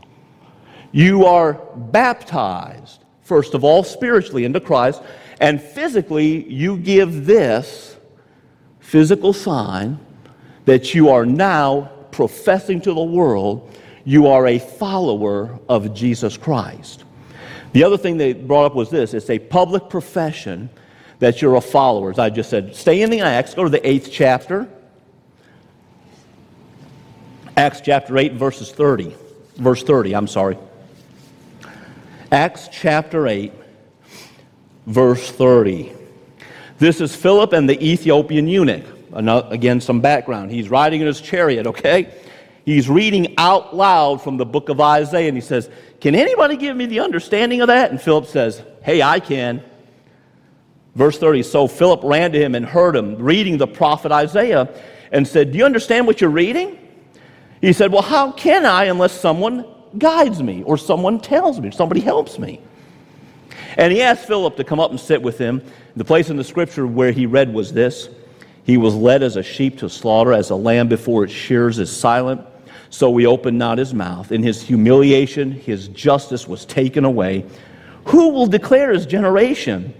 You 0.92 1.24
are 1.24 1.54
baptized, 1.54 3.04
first 3.22 3.54
of 3.54 3.64
all, 3.64 3.82
spiritually 3.82 4.44
into 4.44 4.60
Christ, 4.60 5.02
and 5.40 5.60
physically, 5.60 6.48
you 6.48 6.76
give 6.76 7.26
this 7.26 7.96
physical 8.78 9.32
sign 9.32 9.98
that 10.66 10.94
you 10.94 11.08
are 11.08 11.26
now 11.26 11.90
professing 12.10 12.80
to 12.82 12.94
the 12.94 13.02
world 13.02 13.72
you 14.04 14.26
are 14.26 14.46
a 14.48 14.58
follower 14.58 15.58
of 15.68 15.94
Jesus 15.94 16.36
Christ. 16.36 17.04
The 17.72 17.84
other 17.84 17.96
thing 17.96 18.18
they 18.18 18.32
brought 18.32 18.66
up 18.66 18.74
was 18.74 18.90
this 18.90 19.14
it's 19.14 19.30
a 19.30 19.38
public 19.38 19.88
profession 19.88 20.70
that 21.18 21.40
you're 21.40 21.56
a 21.56 21.60
follower. 21.60 22.10
As 22.10 22.18
I 22.18 22.30
just 22.30 22.50
said, 22.50 22.74
stay 22.74 23.02
in 23.02 23.10
the 23.10 23.20
Acts, 23.20 23.54
go 23.54 23.64
to 23.64 23.70
the 23.70 23.86
eighth 23.86 24.10
chapter. 24.10 24.68
Acts 27.56 27.80
chapter 27.80 28.16
8, 28.16 28.32
verses 28.32 28.72
30. 28.72 29.14
Verse 29.56 29.82
30, 29.82 30.14
I'm 30.14 30.26
sorry. 30.26 30.56
Acts 32.30 32.68
chapter 32.72 33.26
8, 33.26 33.52
verse 34.86 35.30
30. 35.30 35.92
This 36.78 37.00
is 37.00 37.14
Philip 37.14 37.52
and 37.52 37.68
the 37.68 37.80
Ethiopian 37.80 38.48
eunuch. 38.48 38.84
Again, 39.12 39.80
some 39.80 40.00
background. 40.00 40.50
He's 40.50 40.70
riding 40.70 41.02
in 41.02 41.06
his 41.06 41.20
chariot, 41.20 41.66
okay? 41.66 42.14
He's 42.64 42.88
reading 42.88 43.34
out 43.36 43.76
loud 43.76 44.22
from 44.22 44.38
the 44.38 44.46
book 44.46 44.70
of 44.70 44.80
Isaiah, 44.80 45.28
and 45.28 45.36
he 45.36 45.42
says, 45.42 45.68
Can 46.02 46.16
anybody 46.16 46.56
give 46.56 46.76
me 46.76 46.86
the 46.86 46.98
understanding 46.98 47.60
of 47.60 47.68
that? 47.68 47.92
And 47.92 48.02
Philip 48.02 48.26
says, 48.26 48.60
Hey, 48.82 49.02
I 49.02 49.20
can. 49.20 49.62
Verse 50.96 51.16
30 51.16 51.44
So 51.44 51.68
Philip 51.68 52.00
ran 52.02 52.32
to 52.32 52.40
him 52.40 52.56
and 52.56 52.66
heard 52.66 52.96
him 52.96 53.14
reading 53.22 53.56
the 53.56 53.68
prophet 53.68 54.10
Isaiah 54.10 54.68
and 55.12 55.26
said, 55.26 55.52
Do 55.52 55.58
you 55.58 55.64
understand 55.64 56.08
what 56.08 56.20
you're 56.20 56.28
reading? 56.28 56.76
He 57.60 57.72
said, 57.72 57.92
Well, 57.92 58.02
how 58.02 58.32
can 58.32 58.66
I 58.66 58.86
unless 58.86 59.12
someone 59.12 59.64
guides 59.96 60.42
me 60.42 60.64
or 60.64 60.76
someone 60.76 61.20
tells 61.20 61.60
me, 61.60 61.70
somebody 61.70 62.00
helps 62.00 62.36
me? 62.36 62.60
And 63.76 63.92
he 63.92 64.02
asked 64.02 64.26
Philip 64.26 64.56
to 64.56 64.64
come 64.64 64.80
up 64.80 64.90
and 64.90 64.98
sit 64.98 65.22
with 65.22 65.38
him. 65.38 65.62
The 65.94 66.04
place 66.04 66.30
in 66.30 66.36
the 66.36 66.42
scripture 66.42 66.84
where 66.84 67.12
he 67.12 67.26
read 67.26 67.54
was 67.54 67.72
this 67.72 68.08
He 68.64 68.76
was 68.76 68.96
led 68.96 69.22
as 69.22 69.36
a 69.36 69.42
sheep 69.44 69.78
to 69.78 69.88
slaughter, 69.88 70.32
as 70.32 70.50
a 70.50 70.56
lamb 70.56 70.88
before 70.88 71.22
its 71.22 71.32
shears 71.32 71.78
is 71.78 71.96
silent 71.96 72.44
so 72.92 73.16
he 73.16 73.24
opened 73.24 73.58
not 73.58 73.78
his 73.78 73.94
mouth. 73.94 74.30
In 74.30 74.42
his 74.42 74.60
humiliation, 74.60 75.50
his 75.50 75.88
justice 75.88 76.46
was 76.46 76.66
taken 76.66 77.06
away. 77.06 77.46
Who 78.08 78.28
will 78.28 78.46
declare 78.46 78.92
his 78.92 79.06
generation? 79.06 79.94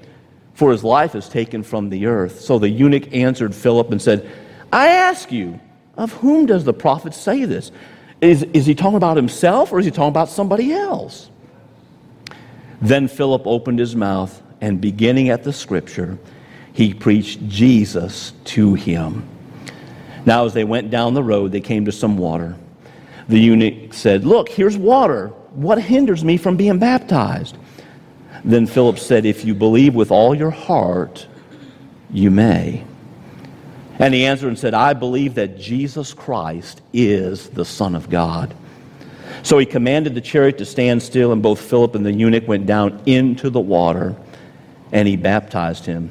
For 0.53 0.71
his 0.71 0.85
life 0.85 1.15
is 1.15 1.27
taken 1.27 1.63
from 1.63 1.89
the 1.89 2.05
earth. 2.05 2.43
So 2.43 2.59
the 2.59 2.69
eunuch 2.69 3.15
answered 3.15 3.55
Philip 3.55 3.93
and 3.93 4.03
said, 4.03 4.31
I 4.71 4.89
ask 4.89 5.33
you, 5.33 5.59
of 5.97 6.13
whom 6.13 6.45
does 6.45 6.65
the 6.65 6.75
prophet 6.75 7.15
say 7.15 7.47
this? 7.47 7.73
Is, 8.21 8.43
is 8.53 8.67
he 8.67 8.75
talking 8.75 8.99
about 8.99 9.17
himself 9.17 9.73
or 9.73 9.79
is 9.79 9.87
he 9.87 9.91
talking 9.91 10.11
about 10.11 10.29
somebody 10.29 10.75
else? 10.75 11.31
Then 12.83 13.09
Philip 13.09 13.47
opened 13.47 13.79
his 13.79 13.97
mouth 13.97 14.43
and 14.61 14.83
beginning 14.83 15.31
at 15.31 15.45
the 15.45 15.53
scripture, 15.55 16.19
he 16.75 16.93
preached 16.93 17.49
Jesus 17.49 18.35
to 18.45 18.75
him. 18.75 19.27
Now, 20.27 20.45
as 20.45 20.53
they 20.53 20.65
went 20.65 20.91
down 20.91 21.15
the 21.15 21.23
road, 21.23 21.53
they 21.53 21.63
came 21.63 21.87
to 21.87 21.93
some 21.93 22.19
water. 22.19 22.55
The 23.29 23.39
eunuch 23.39 23.95
said, 23.95 24.25
Look, 24.25 24.49
here's 24.49 24.77
water. 24.77 25.29
What 25.55 25.81
hinders 25.81 26.25
me 26.25 26.37
from 26.37 26.57
being 26.57 26.79
baptized? 26.79 27.57
Then 28.45 28.67
Philip 28.67 28.99
said, 28.99 29.25
If 29.25 29.45
you 29.45 29.55
believe 29.55 29.95
with 29.95 30.11
all 30.11 30.35
your 30.35 30.51
heart, 30.51 31.27
you 32.11 32.31
may. 32.31 32.85
And 33.99 34.13
he 34.15 34.25
answered 34.25 34.49
and 34.49 34.59
said, 34.59 34.75
I 34.75 34.95
believe 34.95 35.35
that 35.35 35.59
Jesus 35.59 36.13
Christ 36.13 36.81
is 36.93 37.51
the 37.51 37.65
Son 37.65 37.95
of 37.95 38.11
God. 38.11 38.55
So 39.43 39.59
he 39.59 39.67
commanded 39.67 40.15
the 40.15 40.21
chariot 40.21 40.59
to 40.59 40.65
stand 40.65 41.03
still, 41.03 41.33
and 41.33 41.43
both 41.43 41.61
Philip 41.61 41.95
and 41.95 42.05
the 42.05 42.13
eunuch 42.13 42.47
went 42.47 42.67
down 42.67 43.01
into 43.07 43.51
the 43.51 43.61
water, 43.61 44.17
and 44.93 45.07
he 45.07 45.17
baptized 45.17 45.85
him. 45.85 46.11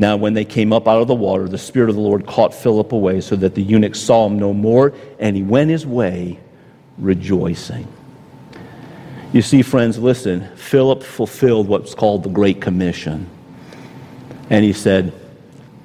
Now, 0.00 0.16
when 0.16 0.32
they 0.32 0.46
came 0.46 0.72
up 0.72 0.88
out 0.88 1.02
of 1.02 1.08
the 1.08 1.14
water, 1.14 1.46
the 1.46 1.58
Spirit 1.58 1.90
of 1.90 1.94
the 1.94 2.00
Lord 2.00 2.26
caught 2.26 2.54
Philip 2.54 2.92
away 2.92 3.20
so 3.20 3.36
that 3.36 3.54
the 3.54 3.62
eunuch 3.62 3.94
saw 3.94 4.26
him 4.26 4.38
no 4.38 4.54
more, 4.54 4.94
and 5.18 5.36
he 5.36 5.42
went 5.42 5.68
his 5.68 5.86
way 5.86 6.40
rejoicing. 6.96 7.86
You 9.34 9.42
see, 9.42 9.60
friends, 9.60 9.98
listen, 9.98 10.48
Philip 10.56 11.02
fulfilled 11.02 11.68
what's 11.68 11.94
called 11.94 12.22
the 12.22 12.30
Great 12.30 12.62
Commission. 12.62 13.28
And 14.48 14.64
he 14.64 14.72
said, 14.72 15.12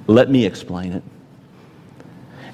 Let 0.06 0.30
me 0.30 0.46
explain 0.46 0.94
it. 0.94 1.02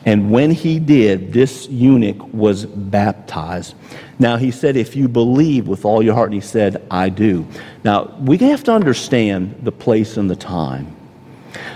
And 0.04 0.32
when 0.32 0.50
he 0.50 0.80
did, 0.80 1.32
this 1.32 1.68
eunuch 1.68 2.34
was 2.34 2.66
baptized. 2.66 3.76
Now, 4.18 4.36
he 4.36 4.50
said, 4.50 4.76
If 4.76 4.96
you 4.96 5.06
believe 5.06 5.68
with 5.68 5.84
all 5.84 6.02
your 6.02 6.14
heart, 6.14 6.32
and 6.32 6.34
he 6.34 6.40
said, 6.40 6.84
I 6.90 7.08
do. 7.08 7.46
Now, 7.84 8.16
we 8.18 8.36
have 8.38 8.64
to 8.64 8.72
understand 8.72 9.60
the 9.62 9.70
place 9.70 10.16
and 10.16 10.28
the 10.28 10.34
time. 10.34 10.96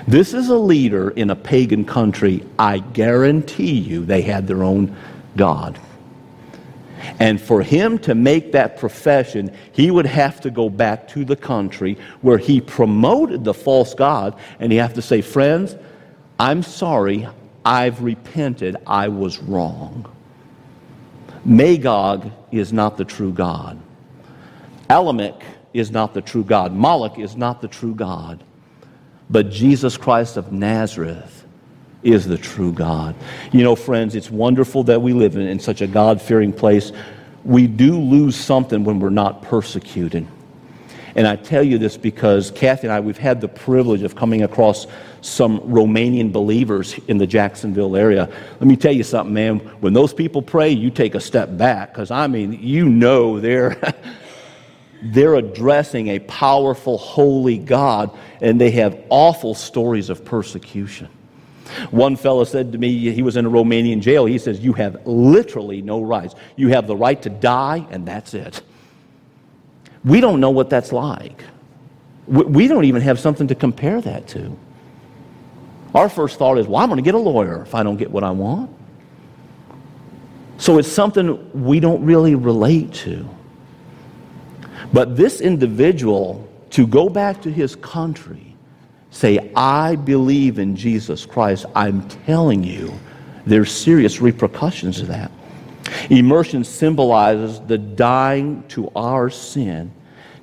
This 0.07 0.35
is 0.35 0.49
a 0.49 0.57
leader 0.57 1.11
in 1.11 1.31
a 1.31 1.37
pagan 1.37 1.85
country. 1.85 2.45
I 2.59 2.79
guarantee 2.79 3.79
you 3.79 4.05
they 4.05 4.23
had 4.23 4.47
their 4.47 4.63
own 4.63 4.97
God. 5.37 5.79
And 7.19 7.41
for 7.41 7.63
him 7.63 7.99
to 8.01 8.15
make 8.15 8.53
that 8.53 8.79
profession, 8.79 9.55
he 9.73 9.91
would 9.91 10.07
have 10.07 10.41
to 10.43 10.51
go 10.51 10.69
back 10.69 11.09
to 11.09 11.25
the 11.25 11.37
country 11.37 11.99
where 12.21 12.39
he 12.39 12.61
promoted 12.61 13.45
the 13.45 13.55
false 13.55 13.95
God, 13.95 14.39
and 14.59 14.73
he 14.73 14.79
have 14.79 14.95
to 14.95 15.03
say, 15.03 15.21
Friends, 15.21 15.77
I'm 16.39 16.63
sorry, 16.63 17.29
I've 17.65 18.03
repented, 18.03 18.77
I 18.87 19.09
was 19.09 19.39
wrong. 19.39 20.11
Magog 21.45 22.31
is 22.51 22.73
not 22.73 22.97
the 22.97 23.05
true 23.05 23.33
God. 23.33 23.79
Alamech 24.91 25.43
is 25.73 25.91
not 25.91 26.15
the 26.15 26.23
true 26.23 26.45
God. 26.45 26.73
Moloch 26.73 27.19
is 27.19 27.37
not 27.37 27.61
the 27.61 27.69
true 27.69 27.95
God. 27.95 28.43
But 29.29 29.51
Jesus 29.51 29.97
Christ 29.97 30.37
of 30.37 30.53
Nazareth 30.53 31.45
is 32.03 32.27
the 32.27 32.39
true 32.39 32.73
God. 32.73 33.17
You 33.53 33.65
know, 33.65 33.75
friends, 33.75 34.15
it's 34.15 34.31
wonderful 34.31 34.85
that 34.85 35.03
we 35.03 35.13
live 35.13 35.37
in, 35.37 35.43
in 35.43 35.59
such 35.59 35.81
a 35.81 35.87
God 35.87 36.23
fearing 36.23 36.53
place. 36.53 36.93
We 37.45 37.67
do 37.67 37.99
lose 37.99 38.37
something 38.37 38.85
when 38.85 39.01
we're 39.01 39.11
not 39.11 39.43
persecuted. 39.43 40.27
And 41.17 41.27
I 41.27 41.35
tell 41.35 41.63
you 41.63 41.79
this 41.79 41.97
because 41.97 42.51
Kathy 42.51 42.87
and 42.87 42.93
I, 42.93 43.01
we've 43.01 43.17
had 43.17 43.41
the 43.41 43.49
privilege 43.49 44.03
of 44.03 44.15
coming 44.15 44.43
across 44.43 44.87
some 45.23 45.61
Romanian 45.61 46.31
believers 46.31 46.95
in 47.09 47.19
the 47.19 47.27
Jacksonville 47.27 47.97
area. 47.97 48.29
Let 48.61 48.69
me 48.69 48.77
tell 48.77 48.93
you 48.93 49.03
something, 49.03 49.33
man. 49.33 49.59
When 49.81 49.95
those 49.95 50.13
people 50.13 50.43
pray, 50.43 50.71
you 50.71 50.91
take 50.91 51.15
a 51.15 51.21
step 51.21 51.57
back 51.57 51.93
because, 51.93 52.11
I 52.11 52.27
mean, 52.27 52.53
you 52.53 52.89
know 52.89 53.41
they're. 53.41 53.81
they're 55.03 55.35
addressing 55.35 56.09
a 56.09 56.19
powerful, 56.21 56.99
holy 56.99 57.59
God, 57.59 58.17
and 58.41 58.61
they 58.61 58.71
have 58.73 58.99
awful 59.09 59.55
stories 59.55 60.11
of 60.11 60.25
persecution. 60.25 61.09
One 61.91 62.17
fellow 62.17 62.45
said 62.45 62.73
to 62.73 62.79
me, 62.79 63.11
he 63.13 63.23
was 63.23 63.37
in 63.37 63.45
a 63.45 63.51
Romanian 63.51 64.01
jail. 64.01 64.25
He 64.25 64.39
says, 64.39 64.61
You 64.61 64.73
have 64.75 65.07
literally 65.07 65.83
no 65.83 66.01
rights. 66.03 66.35
You 66.55 66.69
have 66.69 66.87
the 66.87 66.97
right 66.97 67.21
to 67.23 67.31
die, 67.31 67.87
and 67.91 68.07
that's 68.07 68.35
it. 68.35 68.63
We 70.05 70.21
don't 70.21 70.41
know 70.41 70.51
what 70.51 70.71
that's 70.71 70.93
like. 70.93 71.43
We 72.27 72.69
don't 72.69 72.85
even 72.85 73.03
have 73.03 73.19
something 73.19 73.49
to 73.49 73.55
compare 73.55 74.01
that 74.01 74.29
to. 74.29 74.57
Our 75.95 76.09
first 76.09 76.39
thought 76.39 76.59
is, 76.59 76.67
well, 76.67 76.83
I'm 76.83 76.89
going 76.89 76.99
to 76.99 77.03
get 77.03 77.15
a 77.15 77.19
lawyer 77.19 77.63
if 77.63 77.75
I 77.75 77.83
don't 77.83 77.97
get 77.97 78.11
what 78.11 78.23
I 78.23 78.31
want. 78.31 78.71
So 80.59 80.79
it's 80.79 80.91
something 80.91 81.65
we 81.65 81.81
don't 81.81 82.05
really 82.05 82.35
relate 82.35 82.93
to. 82.95 83.29
But 84.93 85.17
this 85.17 85.41
individual, 85.41 86.49
to 86.71 86.87
go 86.87 87.09
back 87.09 87.43
to 87.43 87.51
his 87.51 87.77
country, 87.77 88.55
say, 89.11 89.51
I 89.55 89.97
believe 89.97 90.59
in 90.59 90.77
Jesus 90.77 91.27
Christ, 91.27 91.67
I'm 91.75 92.07
telling 92.27 92.63
you, 92.63 92.93
there's 93.47 93.73
serious 93.73 94.21
repercussions 94.21 95.01
of 95.01 95.09
that. 95.09 95.31
Immersion 96.11 96.65
symbolizes 96.65 97.61
the 97.61 97.79
dying 97.79 98.65
to 98.69 98.91
our 98.97 99.31
sin 99.31 99.93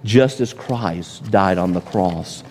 just 0.04 0.42
as 0.42 0.54
Christ 0.54 1.30
died 1.32 1.58
on 1.58 1.74
the 1.74 1.82
cross. 1.82 2.44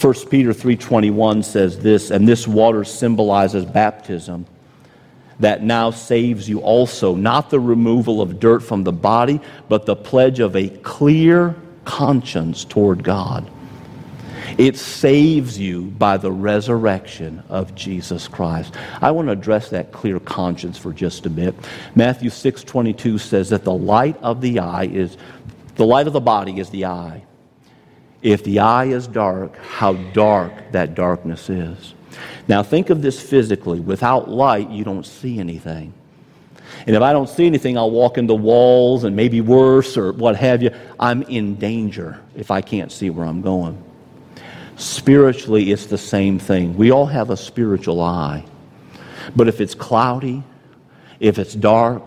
1 0.00 0.14
Peter 0.30 0.52
3:21 0.52 1.42
says 1.44 1.78
this, 1.78 2.10
and 2.10 2.28
this 2.28 2.46
water 2.48 2.84
symbolizes 2.84 3.64
baptism 3.64 4.46
that 5.40 5.62
now 5.62 5.90
saves 5.90 6.48
you 6.48 6.60
also, 6.60 7.14
not 7.14 7.50
the 7.50 7.60
removal 7.60 8.22
of 8.22 8.40
dirt 8.40 8.60
from 8.60 8.84
the 8.84 8.92
body, 8.92 9.40
but 9.68 9.86
the 9.86 9.96
pledge 9.96 10.40
of 10.40 10.56
a 10.56 10.68
clear 10.68 11.54
conscience 11.84 12.64
toward 12.64 13.02
God. 13.02 13.50
It 14.58 14.76
saves 14.76 15.58
you 15.58 15.82
by 15.82 16.16
the 16.16 16.32
resurrection 16.32 17.42
of 17.48 17.74
Jesus 17.74 18.28
Christ. 18.28 18.74
I 19.02 19.10
want 19.10 19.28
to 19.28 19.32
address 19.32 19.70
that 19.70 19.92
clear 19.92 20.18
conscience 20.20 20.78
for 20.78 20.92
just 20.92 21.26
a 21.26 21.30
bit. 21.30 21.54
Matthew 21.94 22.30
6:22 22.30 23.18
says 23.18 23.50
that 23.50 23.64
the 23.64 23.74
light 23.74 24.16
of 24.22 24.40
the 24.40 24.60
eye 24.60 24.84
is 24.84 25.16
the 25.74 25.84
light 25.84 26.06
of 26.06 26.14
the 26.14 26.20
body 26.20 26.58
is 26.58 26.70
the 26.70 26.86
eye. 26.86 27.22
If 28.22 28.44
the 28.44 28.60
eye 28.60 28.86
is 28.86 29.06
dark, 29.06 29.56
how 29.58 29.92
dark 29.92 30.72
that 30.72 30.94
darkness 30.94 31.50
is. 31.50 31.94
Now 32.48 32.62
think 32.62 32.90
of 32.90 33.02
this 33.02 33.20
physically. 33.20 33.80
Without 33.80 34.28
light, 34.28 34.70
you 34.70 34.84
don't 34.84 35.06
see 35.06 35.38
anything. 35.38 35.92
And 36.86 36.94
if 36.94 37.02
I 37.02 37.12
don't 37.12 37.28
see 37.28 37.46
anything, 37.46 37.76
I'll 37.76 37.90
walk 37.90 38.18
into 38.18 38.34
walls 38.34 39.04
and 39.04 39.16
maybe 39.16 39.40
worse 39.40 39.96
or 39.96 40.12
what 40.12 40.36
have 40.36 40.62
you. 40.62 40.70
I'm 41.00 41.22
in 41.22 41.56
danger 41.56 42.20
if 42.34 42.50
I 42.50 42.60
can't 42.60 42.92
see 42.92 43.10
where 43.10 43.26
I'm 43.26 43.42
going. 43.42 43.82
Spiritually, 44.76 45.72
it's 45.72 45.86
the 45.86 45.98
same 45.98 46.38
thing. 46.38 46.76
We 46.76 46.90
all 46.90 47.06
have 47.06 47.30
a 47.30 47.36
spiritual 47.36 48.00
eye. 48.00 48.44
But 49.34 49.48
if 49.48 49.60
it's 49.60 49.74
cloudy, 49.74 50.42
if 51.18 51.38
it's 51.38 51.54
dark, 51.54 52.06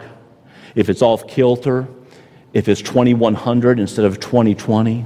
if 0.75 0.87
it's 0.89 1.01
off 1.01 1.27
kilter, 1.27 1.87
if 2.53 2.67
it's 2.67 2.81
2100 2.81 3.79
instead 3.79 4.05
of 4.05 4.19
2020, 4.19 5.05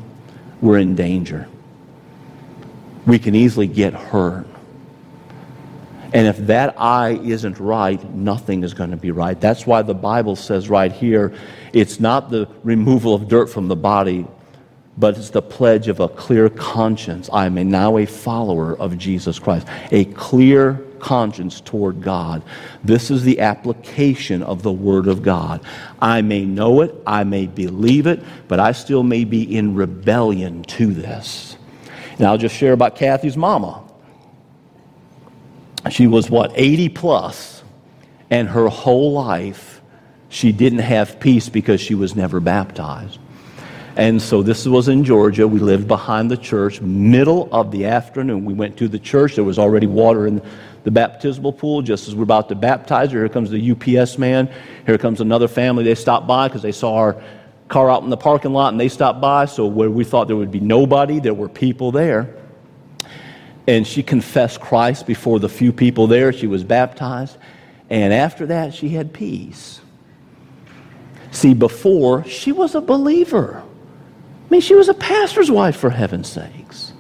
we're 0.62 0.78
in 0.78 0.96
danger. 0.96 1.48
We 3.06 3.18
can 3.20 3.36
easily 3.36 3.68
get 3.68 3.94
hurt. 3.94 4.46
And 6.13 6.28
if 6.28 6.38
that 6.45 6.80
eye 6.80 7.19
isn't 7.23 7.60
right, 7.60 8.02
nothing 8.13 8.63
is 8.63 8.73
going 8.76 8.91
to 8.91 8.97
be 8.97 9.12
right. 9.12 9.39
That's 9.39 9.65
why 9.65 9.82
the 9.82 9.95
Bible 9.95 10.36
says 10.36 10.69
right 10.69 10.91
here 10.91 11.34
it's 11.73 11.99
not 11.99 12.30
the 12.30 12.47
removal 12.63 13.15
of 13.15 13.28
dirt 13.28 13.47
from 13.47 13.67
the 13.67 13.76
body, 13.76 14.28
but 14.95 15.17
it's 15.17 15.32
the 15.32 15.41
pledge 15.41 15.88
of 15.88 15.99
a 15.99 16.08
clear 16.08 16.49
conscience. 16.49 17.30
I 17.34 17.47
am 17.47 17.56
now 17.69 17.97
a 17.97 18.06
follower 18.06 18.78
of 18.78 18.95
Jesus 18.97 19.39
Christ. 19.39 19.67
A 19.91 20.06
clear 20.06 20.76
conscience 20.99 21.60
toward 21.62 22.02
God. 22.02 22.43
This 22.84 23.10
is 23.10 23.23
the 23.23 23.39
application 23.39 24.43
of 24.43 24.62
the 24.62 24.71
Word 24.71 25.08
of 25.08 25.23
God. 25.23 25.62
I 25.99 26.21
may 26.21 26.45
know 26.45 26.82
it, 26.82 26.95
I 27.08 27.23
may 27.23 27.47
believe 27.47 28.06
it, 28.06 28.21
but 28.47 28.60
I 28.60 28.71
still 28.71 29.02
may 29.02 29.23
be 29.26 29.56
in 29.56 29.73
rebellion 29.73 30.63
to 30.63 30.93
this. 30.93 31.58
And 32.17 32.28
I'll 32.28 32.38
just 32.38 32.56
share 32.56 32.73
about 32.73 32.95
Kathy's 32.95 33.36
mama. 33.36 33.83
She 35.89 36.08
was 36.08 36.30
what, 36.30 36.52
80 36.56 36.89
plus, 36.89 37.63
and 38.30 38.48
her 38.48 38.67
whole 38.69 39.13
life 39.13 39.82
she 40.34 40.52
didn't 40.52 40.80
have 40.80 41.19
peace 41.19 41.48
because 41.48 41.80
she 41.80 41.93
was 41.93 42.15
never 42.15 42.39
baptized. 42.39 43.19
And 43.96 44.19
so 44.19 44.41
this 44.41 44.65
was 44.65 44.88
in 44.88 45.04
Georgia. 45.04 45.48
We 45.48 45.60
lived 45.60 45.88
behind 45.88 46.32
the 46.32 46.38
church. 46.38 46.82
Middle 46.82 47.48
of 47.52 47.69
the 47.69 47.86
afternoon, 47.86 48.43
we 48.43 48.56
went 48.56 48.76
to 48.78 48.88
the 48.88 48.98
church. 48.98 49.36
There 49.36 49.43
was 49.43 49.60
already 49.60 49.86
water 49.86 50.26
in 50.26 50.41
the 50.84 50.89
baptismal 50.89 51.54
pool 51.54 51.84
just 51.84 52.08
as 52.08 52.15
we're 52.15 52.24
about 52.24 52.50
to 52.50 52.56
baptize 52.56 53.12
her. 53.12 53.19
Here 53.19 53.30
comes 53.30 53.52
the 53.52 53.72
UPS 53.72 54.17
man. 54.17 54.52
Here 54.88 54.98
comes 54.98 55.22
another 55.22 55.48
family. 55.48 55.84
They 55.84 55.93
stopped 55.93 56.26
by 56.26 56.48
because 56.48 56.63
they 56.63 56.72
saw 56.72 56.96
our 56.96 57.22
car 57.67 57.91
out 57.91 58.02
in 58.02 58.10
the 58.10 58.17
parking 58.17 58.54
lot 58.54 58.74
and 58.74 58.80
they 58.80 58.89
stopped 58.89 59.22
by. 59.22 59.46
So 59.46 59.67
where 59.67 59.91
we 59.91 60.04
thought 60.04 60.26
there 60.26 60.36
would 60.36 60.52
be 60.52 60.60
nobody, 60.60 61.19
there 61.19 61.36
were 61.36 61.50
people 61.50 61.91
there. 61.91 62.36
And 63.67 63.88
she 63.88 64.04
confessed 64.04 64.60
Christ 64.60 65.08
before 65.08 65.39
the 65.39 65.49
few 65.49 65.71
people 65.71 66.08
there. 66.08 66.34
She 66.34 66.47
was 66.47 66.63
baptized. 66.63 67.38
And 67.89 68.13
after 68.13 68.45
that, 68.47 68.73
she 68.73 68.89
had 68.89 69.13
peace. 69.13 69.80
See, 71.32 71.54
before, 71.54 72.23
she 72.26 72.52
was 72.52 72.76
a 72.76 72.82
believer. 72.82 73.62
I 73.62 74.49
mean, 74.49 74.62
she 74.62 74.76
was 74.76 74.89
a 74.89 74.93
pastor's 74.93 75.49
wife, 75.49 75.78
for 75.78 75.89
heaven's 75.89 76.30
sakes. 76.30 76.93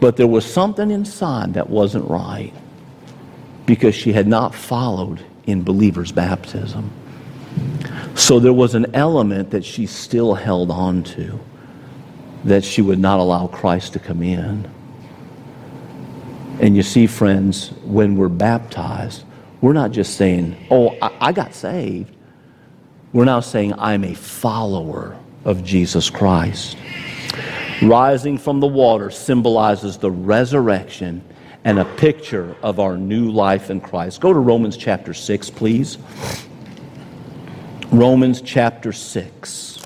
But 0.00 0.16
there 0.16 0.26
was 0.26 0.44
something 0.44 0.90
inside 0.90 1.54
that 1.54 1.70
wasn't 1.70 2.08
right 2.10 2.52
because 3.64 3.94
she 3.94 4.12
had 4.12 4.26
not 4.26 4.54
followed 4.54 5.24
in 5.46 5.62
believer's 5.62 6.12
baptism. 6.12 6.90
So 8.14 8.38
there 8.38 8.52
was 8.52 8.74
an 8.74 8.94
element 8.94 9.50
that 9.50 9.64
she 9.64 9.86
still 9.86 10.34
held 10.34 10.70
on 10.70 11.02
to 11.04 11.40
that 12.44 12.64
she 12.64 12.82
would 12.82 12.98
not 12.98 13.20
allow 13.20 13.46
Christ 13.46 13.94
to 13.94 13.98
come 13.98 14.22
in. 14.22 14.70
And 16.60 16.76
you 16.76 16.82
see, 16.82 17.06
friends, 17.06 17.70
when 17.82 18.16
we're 18.16 18.28
baptized, 18.28 19.24
we're 19.60 19.72
not 19.72 19.90
just 19.90 20.16
saying, 20.16 20.56
oh, 20.70 20.96
I, 21.02 21.10
I 21.20 21.32
got 21.32 21.54
saved. 21.54 22.14
We're 23.12 23.24
now 23.24 23.40
saying, 23.40 23.74
I'm 23.78 24.04
a 24.04 24.14
follower 24.14 25.16
of 25.44 25.64
Jesus 25.64 26.10
Christ. 26.10 26.76
Rising 27.82 28.38
from 28.38 28.60
the 28.60 28.66
water 28.66 29.10
symbolizes 29.10 29.98
the 29.98 30.10
resurrection 30.10 31.22
and 31.64 31.78
a 31.78 31.84
picture 31.84 32.56
of 32.62 32.78
our 32.78 32.96
new 32.96 33.30
life 33.30 33.70
in 33.70 33.80
Christ. 33.80 34.20
Go 34.20 34.32
to 34.32 34.38
Romans 34.38 34.76
chapter 34.76 35.14
6, 35.14 35.50
please. 35.50 35.98
Romans 37.90 38.42
chapter 38.42 38.92
6. 38.92 39.78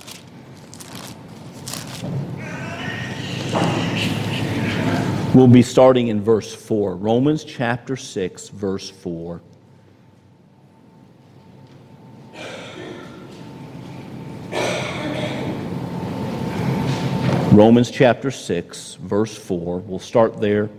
We'll 5.38 5.46
be 5.46 5.62
starting 5.62 6.08
in 6.08 6.20
verse 6.20 6.52
4. 6.52 6.96
Romans 6.96 7.44
chapter 7.44 7.94
6, 7.94 8.48
verse 8.48 8.90
4. 8.90 9.40
Romans 17.52 17.92
chapter 17.92 18.32
6, 18.32 18.94
verse 18.96 19.36
4. 19.38 19.78
We'll 19.78 20.00
start 20.00 20.40
there. 20.40 20.70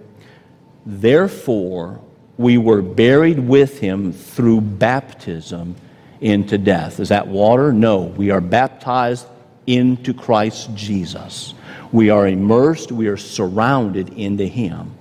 Therefore, 0.86 2.02
we 2.38 2.58
were 2.58 2.82
buried 2.82 3.40
with 3.40 3.80
him 3.80 4.12
through 4.12 4.60
baptism 4.60 5.78
into 6.20 6.58
death. 6.58 7.00
Is 7.00 7.08
that 7.08 7.26
water? 7.26 7.72
No. 7.72 8.02
We 8.02 8.30
are 8.30 8.42
baptized 8.42 9.26
into 9.68 10.14
Christ 10.14 10.74
Jesus. 10.76 11.54
We 11.92 12.10
are 12.10 12.28
immersed, 12.28 12.92
we 12.92 13.08
are 13.08 13.18
surrounded 13.18 14.10
into 14.10 14.46
Him. 14.46 14.92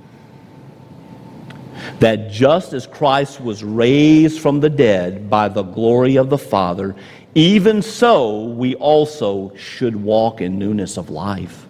That 2.01 2.31
just 2.31 2.73
as 2.73 2.87
Christ 2.87 3.41
was 3.41 3.63
raised 3.63 4.41
from 4.41 4.61
the 4.61 4.71
dead 4.71 5.31
by 5.31 5.49
the 5.49 5.63
glory 5.63 6.17
of 6.17 6.31
the 6.31 6.39
Father, 6.39 6.97
even 7.35 7.83
so 7.83 8.45
we 8.45 8.75
also 8.77 9.55
should 9.57 9.95
walk 9.95 10.41
in 10.41 10.59
newness 10.59 10.97
of 10.97 11.11
life. 11.11 11.67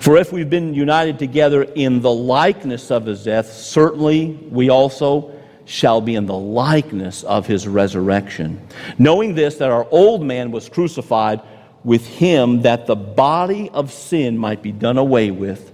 For 0.00 0.16
if 0.18 0.32
we've 0.32 0.50
been 0.50 0.74
united 0.74 1.18
together 1.18 1.62
in 1.62 2.00
the 2.00 2.12
likeness 2.12 2.90
of 2.90 3.06
his 3.06 3.24
death, 3.24 3.50
certainly 3.52 4.38
we 4.50 4.68
also 4.68 5.32
shall 5.64 6.00
be 6.00 6.14
in 6.14 6.26
the 6.26 6.36
likeness 6.36 7.22
of 7.22 7.46
his 7.46 7.66
resurrection. 7.66 8.60
Knowing 8.98 9.34
this, 9.34 9.56
that 9.56 9.70
our 9.70 9.86
old 9.90 10.22
man 10.22 10.50
was 10.50 10.68
crucified 10.68 11.40
with 11.84 12.06
him, 12.06 12.62
that 12.62 12.86
the 12.86 12.96
body 12.96 13.70
of 13.70 13.92
sin 13.92 14.36
might 14.36 14.62
be 14.62 14.72
done 14.72 14.98
away 14.98 15.30
with, 15.30 15.72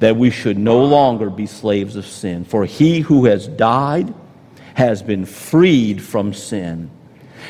that 0.00 0.16
we 0.16 0.30
should 0.30 0.58
no 0.58 0.84
longer 0.84 1.30
be 1.30 1.46
slaves 1.46 1.96
of 1.96 2.06
sin. 2.06 2.44
For 2.44 2.64
he 2.64 3.00
who 3.00 3.26
has 3.26 3.48
died 3.48 4.12
has 4.74 5.02
been 5.02 5.26
freed 5.26 6.02
from 6.02 6.32
sin. 6.32 6.90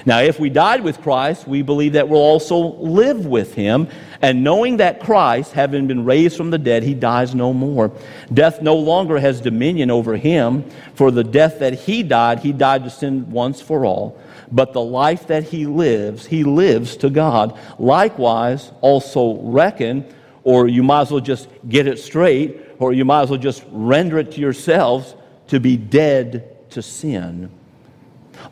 Now, 0.06 0.20
if 0.20 0.38
we 0.38 0.50
died 0.50 0.82
with 0.82 1.00
Christ, 1.00 1.46
we 1.46 1.62
believe 1.62 1.94
that 1.94 2.08
we'll 2.08 2.20
also 2.20 2.56
live 2.76 3.26
with 3.26 3.54
him. 3.54 3.88
And 4.20 4.42
knowing 4.42 4.78
that 4.78 5.00
Christ, 5.00 5.52
having 5.52 5.86
been 5.86 6.04
raised 6.04 6.36
from 6.36 6.50
the 6.50 6.58
dead, 6.58 6.82
he 6.82 6.94
dies 6.94 7.34
no 7.34 7.52
more. 7.52 7.92
Death 8.32 8.62
no 8.62 8.76
longer 8.76 9.18
has 9.18 9.40
dominion 9.40 9.90
over 9.90 10.16
him. 10.16 10.68
For 10.94 11.10
the 11.10 11.24
death 11.24 11.58
that 11.60 11.74
he 11.74 12.02
died, 12.02 12.40
he 12.40 12.52
died 12.52 12.84
to 12.84 12.90
sin 12.90 13.30
once 13.30 13.60
for 13.60 13.84
all. 13.84 14.18
But 14.50 14.72
the 14.72 14.80
life 14.80 15.26
that 15.28 15.44
he 15.44 15.66
lives, 15.66 16.26
he 16.26 16.44
lives 16.44 16.96
to 16.98 17.10
God. 17.10 17.58
Likewise, 17.78 18.72
also 18.80 19.40
reckon, 19.42 20.06
or 20.42 20.68
you 20.68 20.82
might 20.82 21.02
as 21.02 21.10
well 21.10 21.20
just 21.20 21.48
get 21.68 21.86
it 21.86 21.98
straight, 21.98 22.60
or 22.78 22.92
you 22.92 23.04
might 23.04 23.22
as 23.22 23.30
well 23.30 23.38
just 23.38 23.64
render 23.70 24.18
it 24.18 24.32
to 24.32 24.40
yourselves 24.40 25.14
to 25.48 25.60
be 25.60 25.76
dead 25.76 26.70
to 26.70 26.82
sin 26.82 27.50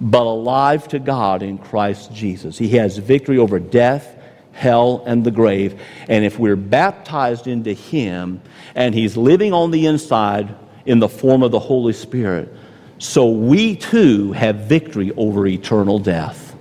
but 0.00 0.22
alive 0.22 0.88
to 0.88 0.98
God 0.98 1.42
in 1.42 1.59
Christ 1.59 2.12
Jesus. 2.12 2.59
He 2.59 2.70
has 2.70 2.98
victory 2.98 3.38
over 3.38 3.59
death, 3.59 4.16
hell, 4.52 5.02
and 5.06 5.24
the 5.24 5.30
grave. 5.30 5.80
And 6.09 6.24
if 6.24 6.38
we're 6.38 6.56
baptized 6.56 7.46
into 7.46 7.72
Him 7.72 8.40
and 8.74 8.94
He's 8.94 9.16
living 9.16 9.52
on 9.52 9.70
the 9.70 9.87
inside 9.87 10.54
in 10.85 10.98
the 10.98 11.09
form 11.09 11.42
of 11.42 11.50
the 11.50 11.59
Holy 11.59 11.92
Spirit, 11.92 12.52
so 12.98 13.28
we 13.28 13.76
too 13.76 14.32
have 14.32 14.61
victory 14.61 15.12
over 15.16 15.46
eternal 15.46 15.98
death. 15.98 16.56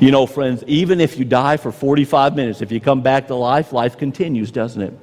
You 0.00 0.10
know, 0.10 0.26
friends, 0.26 0.62
even 0.66 1.00
if 1.00 1.18
you 1.18 1.24
die 1.24 1.56
for 1.56 1.72
45 1.72 2.36
minutes, 2.36 2.62
if 2.62 2.70
you 2.70 2.80
come 2.80 3.02
back 3.02 3.26
to 3.26 3.34
life, 3.34 3.72
life 3.72 3.98
continues, 3.98 4.50
doesn't 4.50 4.80
it? 4.80 4.94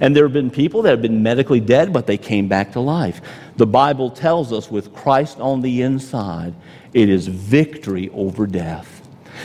And 0.00 0.14
there 0.14 0.24
have 0.24 0.32
been 0.32 0.50
people 0.50 0.82
that 0.82 0.90
have 0.90 1.02
been 1.02 1.22
medically 1.22 1.60
dead, 1.60 1.92
but 1.92 2.06
they 2.06 2.18
came 2.18 2.48
back 2.48 2.72
to 2.72 2.80
life. 2.80 3.20
The 3.56 3.66
Bible 3.66 4.10
tells 4.10 4.52
us 4.52 4.70
with 4.70 4.94
Christ 4.94 5.38
on 5.40 5.60
the 5.60 5.82
inside, 5.82 6.54
it 6.92 7.08
is 7.08 7.26
victory 7.26 8.10
over 8.10 8.46
death. 8.46 9.00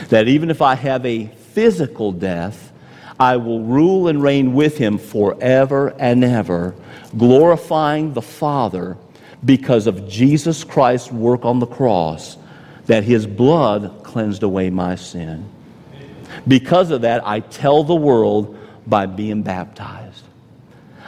That 0.08 0.28
even 0.28 0.50
if 0.50 0.62
I 0.62 0.74
have 0.74 1.04
a 1.04 1.26
physical 1.26 2.12
death, 2.12 2.72
I 3.18 3.36
will 3.36 3.62
rule 3.62 4.08
and 4.08 4.22
reign 4.22 4.54
with 4.54 4.78
him 4.78 4.98
forever 4.98 5.94
and 5.98 6.22
ever, 6.22 6.74
glorifying 7.16 8.12
the 8.12 8.22
Father 8.22 8.96
because 9.44 9.86
of 9.86 10.08
Jesus 10.08 10.64
Christ's 10.64 11.10
work 11.10 11.44
on 11.44 11.58
the 11.58 11.66
cross, 11.66 12.36
that 12.86 13.04
his 13.04 13.26
blood 13.26 14.02
cleansed 14.04 14.42
away 14.42 14.70
my 14.70 14.94
sin. 14.94 15.48
Because 16.46 16.90
of 16.90 17.02
that, 17.02 17.26
I 17.26 17.40
tell 17.40 17.82
the 17.84 17.94
world 17.94 18.56
by 18.86 19.06
being 19.06 19.42
baptized. 19.42 19.97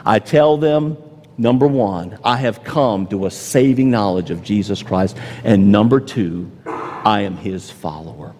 I 0.05 0.19
tell 0.19 0.57
them, 0.57 0.97
number 1.37 1.67
one, 1.67 2.17
I 2.23 2.37
have 2.37 2.63
come 2.63 3.07
to 3.07 3.25
a 3.25 3.31
saving 3.31 3.91
knowledge 3.91 4.31
of 4.31 4.43
Jesus 4.43 4.83
Christ. 4.83 5.17
And 5.43 5.71
number 5.71 5.99
two, 5.99 6.51
I 6.65 7.21
am 7.21 7.37
his 7.37 7.69
follower. 7.69 8.33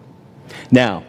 Now, 0.70 1.04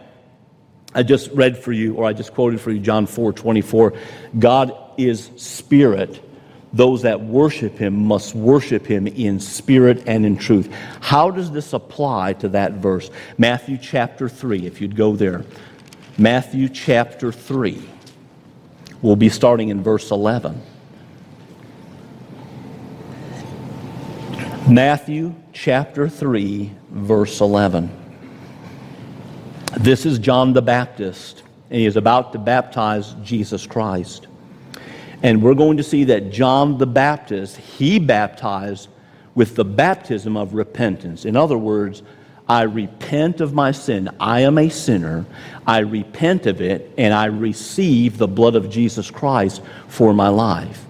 I 0.95 1.03
just 1.03 1.31
read 1.31 1.57
for 1.57 1.71
you, 1.71 1.95
or 1.95 2.05
I 2.05 2.13
just 2.13 2.33
quoted 2.33 2.61
for 2.61 2.71
you 2.71 2.79
John 2.79 3.05
4 3.05 3.33
24. 3.33 3.93
God 4.37 4.75
is 4.97 5.31
spirit. 5.37 6.23
Those 6.71 7.03
that 7.03 7.21
worship 7.21 7.77
him 7.77 8.07
must 8.07 8.33
worship 8.33 8.85
him 8.85 9.05
in 9.05 9.39
spirit 9.39 10.03
and 10.07 10.25
in 10.25 10.37
truth. 10.37 10.73
How 11.01 11.29
does 11.29 11.51
this 11.51 11.73
apply 11.73 12.33
to 12.33 12.49
that 12.49 12.73
verse? 12.73 13.11
Matthew 13.37 13.77
chapter 13.77 14.27
3, 14.27 14.65
if 14.65 14.81
you'd 14.81 14.95
go 14.95 15.15
there. 15.15 15.45
Matthew 16.17 16.69
chapter 16.69 17.31
3. 17.31 17.89
We'll 19.03 19.17
be 19.17 19.27
starting 19.27 19.67
in 19.67 19.83
verse 19.83 20.11
11. 20.11 20.61
Matthew 24.69 25.35
chapter 25.51 26.07
3, 26.07 26.71
verse 26.89 27.41
11. 27.41 27.91
This 29.77 30.05
is 30.05 30.19
John 30.19 30.53
the 30.53 30.61
Baptist, 30.61 31.43
and 31.69 31.81
he 31.81 31.85
is 31.85 31.97
about 31.97 32.31
to 32.31 32.39
baptize 32.39 33.13
Jesus 33.23 33.67
Christ. 33.67 34.27
And 35.21 35.43
we're 35.43 35.53
going 35.53 35.75
to 35.75 35.83
see 35.83 36.05
that 36.05 36.31
John 36.31 36.77
the 36.77 36.87
Baptist, 36.87 37.57
he 37.57 37.99
baptized 37.99 38.87
with 39.35 39.57
the 39.57 39.65
baptism 39.65 40.37
of 40.37 40.53
repentance. 40.53 41.25
In 41.25 41.35
other 41.35 41.57
words, 41.57 42.03
I 42.47 42.63
repent 42.63 43.41
of 43.41 43.53
my 43.53 43.71
sin. 43.71 44.09
I 44.19 44.41
am 44.41 44.57
a 44.57 44.69
sinner. 44.69 45.25
I 45.65 45.79
repent 45.79 46.45
of 46.45 46.61
it, 46.61 46.91
and 46.97 47.13
I 47.13 47.25
receive 47.25 48.17
the 48.17 48.27
blood 48.27 48.55
of 48.55 48.69
Jesus 48.69 49.09
Christ 49.09 49.61
for 49.87 50.13
my 50.13 50.27
life. 50.27 50.85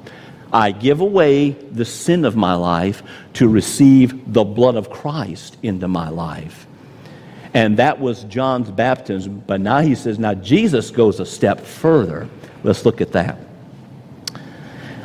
I 0.52 0.72
give 0.72 1.00
away 1.00 1.52
the 1.52 1.86
sin 1.86 2.26
of 2.26 2.36
my 2.36 2.54
life 2.54 3.04
to 3.34 3.48
receive 3.48 4.34
the 4.34 4.44
blood 4.44 4.76
of 4.76 4.90
Christ 4.90 5.58
into 5.64 5.88
my 5.88 6.10
life. 6.10 6.68
And 7.54 7.78
that 7.78 8.00
was 8.00 8.24
John's 8.26 8.72
baptism. 8.72 9.44
But 9.46 9.62
now 9.62 9.80
he 9.82 9.96
says, 9.96 10.18
now 10.18 10.34
Jesus 10.34 10.90
goes 10.92 11.20
a 11.20 11.26
step 11.26 11.62
further. 11.62 12.28
Let's 12.64 12.86
look 12.86 13.02
at 13.02 13.12
that. 13.12 13.38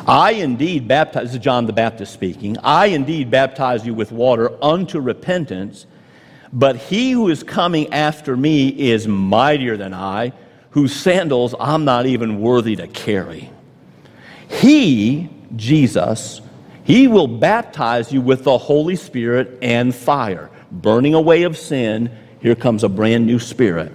I 0.07 0.33
indeed 0.33 0.89
baptize, 0.89 1.25
this 1.25 1.35
is 1.35 1.41
John 1.41 1.67
the 1.67 1.73
Baptist 1.75 2.15
speaking, 2.15 2.57
I 2.63 2.87
indeed 2.87 3.31
baptize 3.31 3.85
you 3.85 3.93
with 3.93 4.13
water 4.13 4.53
unto 4.65 5.01
repentance. 5.01 5.87
But 6.53 6.77
he 6.77 7.13
who 7.13 7.29
is 7.29 7.43
coming 7.43 7.93
after 7.93 8.37
me 8.37 8.69
is 8.69 9.07
mightier 9.07 9.77
than 9.77 9.93
I, 9.93 10.33
whose 10.71 10.95
sandals 10.95 11.55
I'm 11.59 11.85
not 11.85 12.07
even 12.07 12.41
worthy 12.41 12.77
to 12.77 12.87
carry. 12.87 13.51
He, 14.49 15.29
Jesus, 15.57 16.41
he 16.85 17.07
will 17.07 17.27
baptize 17.27 18.13
you 18.13 18.21
with 18.21 18.45
the 18.45 18.57
Holy 18.57 18.97
Spirit 18.97 19.59
and 19.61 19.95
fire, 19.95 20.51
burning 20.73 21.15
away 21.15 21.43
of 21.43 21.59
sin. 21.59 22.11
Here 22.41 22.55
comes 22.55 22.85
a 22.85 22.89
brand 22.89 23.27
new 23.27 23.39
spirit. 23.39 23.93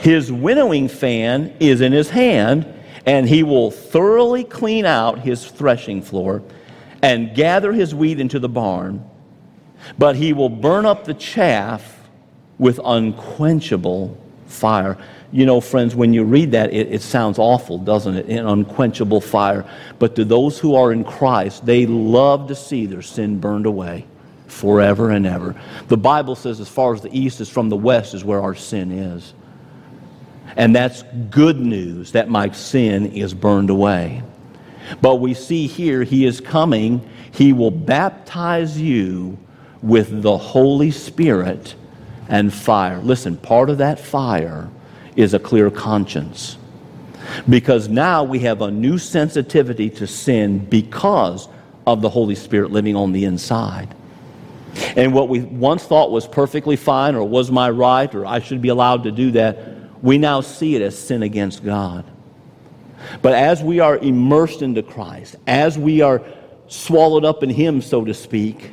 His 0.00 0.32
winnowing 0.32 0.88
fan 0.88 1.54
is 1.60 1.80
in 1.80 1.92
his 1.92 2.10
hand, 2.10 2.66
and 3.06 3.28
he 3.28 3.42
will 3.42 3.70
thoroughly 3.70 4.42
clean 4.42 4.86
out 4.86 5.20
his 5.20 5.46
threshing 5.46 6.02
floor 6.02 6.42
and 7.02 7.34
gather 7.34 7.72
his 7.72 7.94
wheat 7.94 8.18
into 8.18 8.38
the 8.38 8.48
barn 8.48 9.09
but 9.98 10.16
he 10.16 10.32
will 10.32 10.48
burn 10.48 10.86
up 10.86 11.04
the 11.04 11.14
chaff 11.14 12.08
with 12.58 12.78
unquenchable 12.84 14.16
fire. 14.46 14.98
You 15.32 15.46
know, 15.46 15.60
friends, 15.60 15.94
when 15.94 16.12
you 16.12 16.24
read 16.24 16.52
that, 16.52 16.72
it, 16.72 16.92
it, 16.92 17.02
sounds 17.02 17.38
awful, 17.38 17.78
doesn't 17.78 18.16
it? 18.16 18.26
An 18.26 18.46
unquenchable 18.46 19.20
fire. 19.20 19.64
But 19.98 20.16
to 20.16 20.24
those 20.24 20.58
who 20.58 20.74
are 20.74 20.92
in 20.92 21.04
Christ, 21.04 21.64
they 21.64 21.86
love 21.86 22.48
to 22.48 22.54
see 22.54 22.86
their 22.86 23.02
sin 23.02 23.38
burned 23.38 23.66
away 23.66 24.06
forever 24.48 25.10
and 25.10 25.26
ever. 25.26 25.60
The 25.88 25.96
Bible 25.96 26.34
says, 26.34 26.60
as 26.60 26.68
far 26.68 26.92
as 26.92 27.00
the 27.00 27.16
east 27.16 27.40
is 27.40 27.48
from 27.48 27.68
the 27.68 27.76
west, 27.76 28.12
is 28.12 28.24
where 28.24 28.42
our 28.42 28.54
sin 28.54 28.90
is. 28.90 29.32
And 30.56 30.74
that's 30.74 31.04
good 31.30 31.60
news 31.60 32.12
that 32.12 32.28
my 32.28 32.50
sin 32.50 33.12
is 33.12 33.32
burned 33.32 33.70
away. 33.70 34.22
But 35.00 35.16
we 35.16 35.34
see 35.34 35.68
here, 35.68 36.02
he 36.02 36.26
is 36.26 36.40
coming, 36.40 37.08
he 37.30 37.52
will 37.52 37.70
baptize 37.70 38.80
you 38.80 39.38
with 39.82 40.22
the 40.22 40.36
Holy 40.36 40.90
Spirit 40.90 41.74
and 42.28 42.52
fire. 42.52 42.98
Listen, 42.98 43.36
part 43.36 43.70
of 43.70 43.78
that 43.78 43.98
fire 43.98 44.68
is 45.16 45.34
a 45.34 45.38
clear 45.38 45.70
conscience. 45.70 46.56
Because 47.48 47.88
now 47.88 48.24
we 48.24 48.40
have 48.40 48.62
a 48.62 48.70
new 48.70 48.98
sensitivity 48.98 49.90
to 49.90 50.06
sin 50.06 50.58
because 50.58 51.48
of 51.86 52.02
the 52.02 52.08
Holy 52.08 52.34
Spirit 52.34 52.70
living 52.70 52.96
on 52.96 53.12
the 53.12 53.24
inside. 53.24 53.94
And 54.96 55.12
what 55.12 55.28
we 55.28 55.40
once 55.40 55.84
thought 55.84 56.10
was 56.10 56.26
perfectly 56.26 56.76
fine 56.76 57.14
or 57.14 57.26
was 57.26 57.50
my 57.50 57.70
right 57.70 58.12
or 58.14 58.24
I 58.24 58.40
should 58.40 58.62
be 58.62 58.68
allowed 58.68 59.04
to 59.04 59.10
do 59.10 59.32
that, 59.32 59.58
we 60.02 60.18
now 60.18 60.40
see 60.40 60.76
it 60.76 60.82
as 60.82 60.96
sin 60.96 61.22
against 61.22 61.64
God. 61.64 62.04
But 63.22 63.34
as 63.34 63.62
we 63.62 63.80
are 63.80 63.96
immersed 63.96 64.62
into 64.62 64.82
Christ, 64.82 65.36
as 65.46 65.76
we 65.76 66.00
are 66.00 66.22
swallowed 66.68 67.24
up 67.24 67.42
in 67.42 67.50
Him, 67.50 67.82
so 67.82 68.04
to 68.04 68.14
speak, 68.14 68.72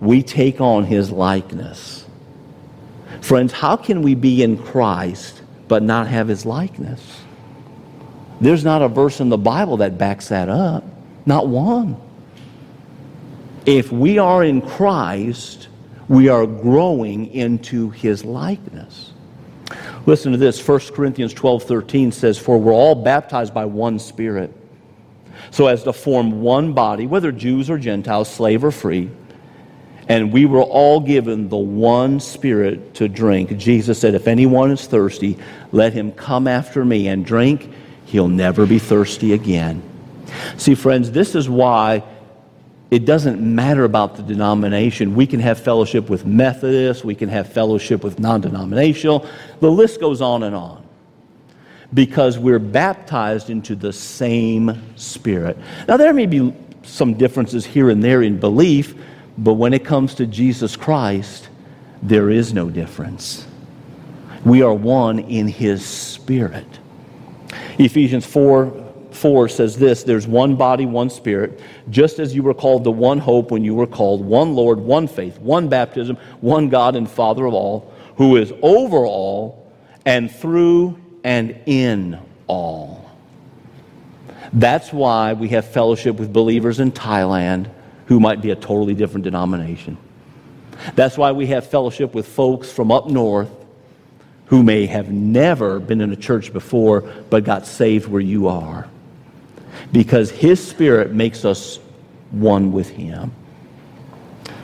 we 0.00 0.22
take 0.22 0.60
on 0.60 0.84
his 0.84 1.10
likeness. 1.10 2.06
Friends, 3.20 3.52
how 3.52 3.76
can 3.76 4.02
we 4.02 4.14
be 4.14 4.42
in 4.42 4.58
Christ 4.58 5.42
but 5.68 5.82
not 5.82 6.06
have 6.06 6.28
his 6.28 6.44
likeness? 6.46 7.20
There's 8.40 8.64
not 8.64 8.82
a 8.82 8.88
verse 8.88 9.20
in 9.20 9.30
the 9.30 9.38
Bible 9.38 9.78
that 9.78 9.98
backs 9.98 10.28
that 10.28 10.48
up. 10.48 10.84
Not 11.24 11.48
one. 11.48 11.96
If 13.64 13.90
we 13.90 14.18
are 14.18 14.44
in 14.44 14.60
Christ, 14.60 15.68
We 16.08 16.28
are 16.28 16.46
growing 16.46 17.32
into 17.34 17.90
his 17.90 18.24
likeness. 18.24 19.12
Listen 20.06 20.30
to 20.32 20.38
this 20.38 20.66
1 20.66 20.78
Corinthians 20.94 21.34
12 21.34 21.64
13 21.64 22.12
says, 22.12 22.38
For 22.38 22.58
we're 22.58 22.72
all 22.72 22.94
baptized 22.94 23.52
by 23.52 23.64
one 23.64 23.98
Spirit, 23.98 24.52
so 25.50 25.66
as 25.66 25.82
to 25.82 25.92
form 25.92 26.42
one 26.42 26.72
body, 26.74 27.06
whether 27.06 27.32
Jews 27.32 27.68
or 27.68 27.78
Gentiles, 27.78 28.32
slave 28.32 28.62
or 28.62 28.70
free. 28.70 29.10
And 30.08 30.32
we 30.32 30.46
were 30.46 30.62
all 30.62 31.00
given 31.00 31.48
the 31.48 31.56
one 31.56 32.20
Spirit 32.20 32.94
to 32.94 33.08
drink. 33.08 33.56
Jesus 33.56 33.98
said, 33.98 34.14
If 34.14 34.28
anyone 34.28 34.70
is 34.70 34.86
thirsty, 34.86 35.36
let 35.72 35.92
him 35.92 36.12
come 36.12 36.46
after 36.46 36.84
me 36.84 37.08
and 37.08 37.26
drink. 37.26 37.70
He'll 38.04 38.28
never 38.28 38.66
be 38.66 38.78
thirsty 38.78 39.32
again. 39.32 39.82
See, 40.56 40.74
friends, 40.74 41.10
this 41.10 41.34
is 41.34 41.48
why 41.48 42.04
it 42.90 43.04
doesn't 43.04 43.40
matter 43.40 43.84
about 43.84 44.16
the 44.16 44.22
denomination. 44.22 45.16
We 45.16 45.26
can 45.26 45.40
have 45.40 45.58
fellowship 45.58 46.08
with 46.08 46.24
Methodists, 46.24 47.04
we 47.04 47.16
can 47.16 47.28
have 47.28 47.52
fellowship 47.52 48.04
with 48.04 48.20
non 48.20 48.40
denominational. 48.40 49.26
The 49.60 49.70
list 49.70 50.00
goes 50.00 50.20
on 50.20 50.44
and 50.44 50.54
on. 50.54 50.84
Because 51.92 52.38
we're 52.38 52.58
baptized 52.58 53.50
into 53.50 53.74
the 53.74 53.92
same 53.92 54.82
Spirit. 54.96 55.56
Now, 55.88 55.96
there 55.96 56.12
may 56.12 56.26
be 56.26 56.54
some 56.82 57.14
differences 57.14 57.64
here 57.64 57.90
and 57.90 58.02
there 58.02 58.22
in 58.22 58.38
belief, 58.38 58.94
but 59.38 59.54
when 59.54 59.74
it 59.74 59.84
comes 59.84 60.14
to 60.16 60.26
Jesus 60.26 60.76
Christ, 60.76 61.48
there 62.02 62.30
is 62.30 62.52
no 62.52 62.70
difference. 62.70 63.46
We 64.44 64.62
are 64.62 64.74
one 64.74 65.18
in 65.18 65.48
His 65.48 65.84
Spirit. 65.84 66.66
Ephesians 67.78 68.24
4 68.24 68.84
4 69.10 69.48
says 69.48 69.78
this 69.78 70.02
there's 70.02 70.26
one 70.26 70.56
body, 70.56 70.84
one 70.86 71.08
spirit, 71.08 71.60
just 71.88 72.18
as 72.18 72.34
you 72.34 72.42
were 72.42 72.54
called 72.54 72.84
the 72.84 72.92
one 72.92 73.18
hope 73.18 73.50
when 73.50 73.64
you 73.64 73.74
were 73.74 73.86
called, 73.86 74.24
one 74.24 74.54
Lord, 74.54 74.78
one 74.78 75.08
faith, 75.08 75.38
one 75.40 75.68
baptism, 75.68 76.16
one 76.40 76.68
God 76.68 76.96
and 76.96 77.10
Father 77.10 77.46
of 77.46 77.54
all, 77.54 77.92
who 78.16 78.36
is 78.36 78.52
over 78.62 79.06
all 79.06 79.72
and 80.04 80.30
through 80.30 80.98
and 81.24 81.58
in 81.66 82.20
all. 82.46 83.10
That's 84.52 84.92
why 84.92 85.32
we 85.32 85.48
have 85.48 85.66
fellowship 85.66 86.16
with 86.16 86.32
believers 86.32 86.78
in 86.78 86.92
Thailand 86.92 87.70
who 88.06 88.20
might 88.20 88.40
be 88.40 88.50
a 88.50 88.56
totally 88.56 88.94
different 88.94 89.24
denomination. 89.24 89.96
That's 90.94 91.16
why 91.16 91.32
we 91.32 91.46
have 91.46 91.68
fellowship 91.68 92.14
with 92.14 92.26
folks 92.26 92.70
from 92.70 92.92
up 92.92 93.08
north 93.08 93.50
who 94.46 94.62
may 94.62 94.86
have 94.86 95.10
never 95.10 95.80
been 95.80 96.00
in 96.00 96.12
a 96.12 96.16
church 96.16 96.52
before 96.52 97.00
but 97.30 97.44
got 97.44 97.66
saved 97.66 98.08
where 98.08 98.20
you 98.20 98.48
are. 98.48 98.88
Because 99.92 100.30
His 100.30 100.66
Spirit 100.66 101.12
makes 101.12 101.44
us 101.44 101.78
one 102.30 102.72
with 102.72 102.88
Him. 102.88 103.32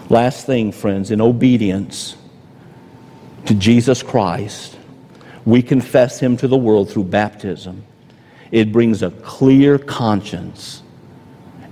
Last 0.09 0.46
thing, 0.46 0.72
friends, 0.72 1.11
in 1.11 1.20
obedience 1.20 2.16
to 3.46 3.55
Jesus 3.55 4.02
Christ, 4.02 4.76
we 5.44 5.62
confess 5.62 6.20
Him 6.20 6.37
to 6.38 6.48
the 6.48 6.57
world 6.57 6.90
through 6.90 7.05
baptism. 7.05 7.85
It 8.50 8.70
brings 8.70 9.02
a 9.02 9.11
clear 9.11 9.78
conscience 9.78 10.81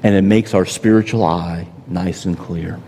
and 0.03 0.15
it 0.15 0.23
makes 0.23 0.55
our 0.55 0.65
spiritual 0.65 1.25
eye 1.25 1.67
nice 1.87 2.25
and 2.25 2.39
clear. 2.39 2.81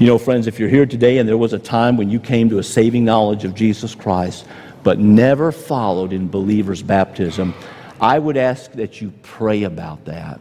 You 0.00 0.06
know, 0.06 0.18
friends, 0.18 0.46
if 0.46 0.58
you're 0.58 0.68
here 0.68 0.86
today 0.86 1.18
and 1.18 1.28
there 1.28 1.36
was 1.36 1.52
a 1.52 1.58
time 1.58 1.96
when 1.96 2.10
you 2.10 2.18
came 2.18 2.48
to 2.48 2.58
a 2.58 2.62
saving 2.62 3.04
knowledge 3.04 3.44
of 3.44 3.54
Jesus 3.54 3.94
Christ, 3.94 4.46
but 4.82 4.98
never 4.98 5.52
followed 5.52 6.12
in 6.12 6.28
believer's 6.28 6.82
baptism, 6.82 7.54
I 8.00 8.18
would 8.18 8.36
ask 8.36 8.72
that 8.72 9.00
you 9.00 9.12
pray 9.22 9.62
about 9.62 10.04
that 10.06 10.40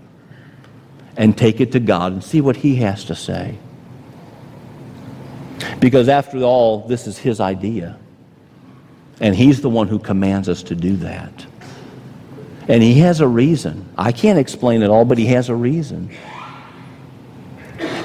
and 1.16 1.38
take 1.38 1.62
it 1.62 1.72
to 1.74 1.80
God 1.80 2.14
and 2.14 2.24
see 2.24 2.42
what 2.42 2.56
He 2.56 2.76
has 2.78 3.06
to 3.06 3.16
say. 3.16 3.58
Because 5.80 6.10
after 6.10 6.40
all, 6.40 6.88
this 6.88 7.08
is 7.08 7.18
His 7.18 7.40
idea. 7.40 7.98
And 9.20 9.36
He's 9.36 9.62
the 9.62 9.70
one 9.70 9.88
who 9.88 10.00
commands 10.00 10.50
us 10.50 10.64
to 10.64 10.76
do 10.76 10.96
that. 10.98 11.46
And 12.68 12.82
he 12.82 13.00
has 13.00 13.20
a 13.20 13.28
reason. 13.28 13.90
I 13.98 14.12
can't 14.12 14.40
explain 14.40 14.84
it 14.84 14.90
all, 14.90 15.06
but 15.06 15.18
he 15.18 15.26
has 15.28 15.50
a 15.50 15.56
reason. 15.56 16.10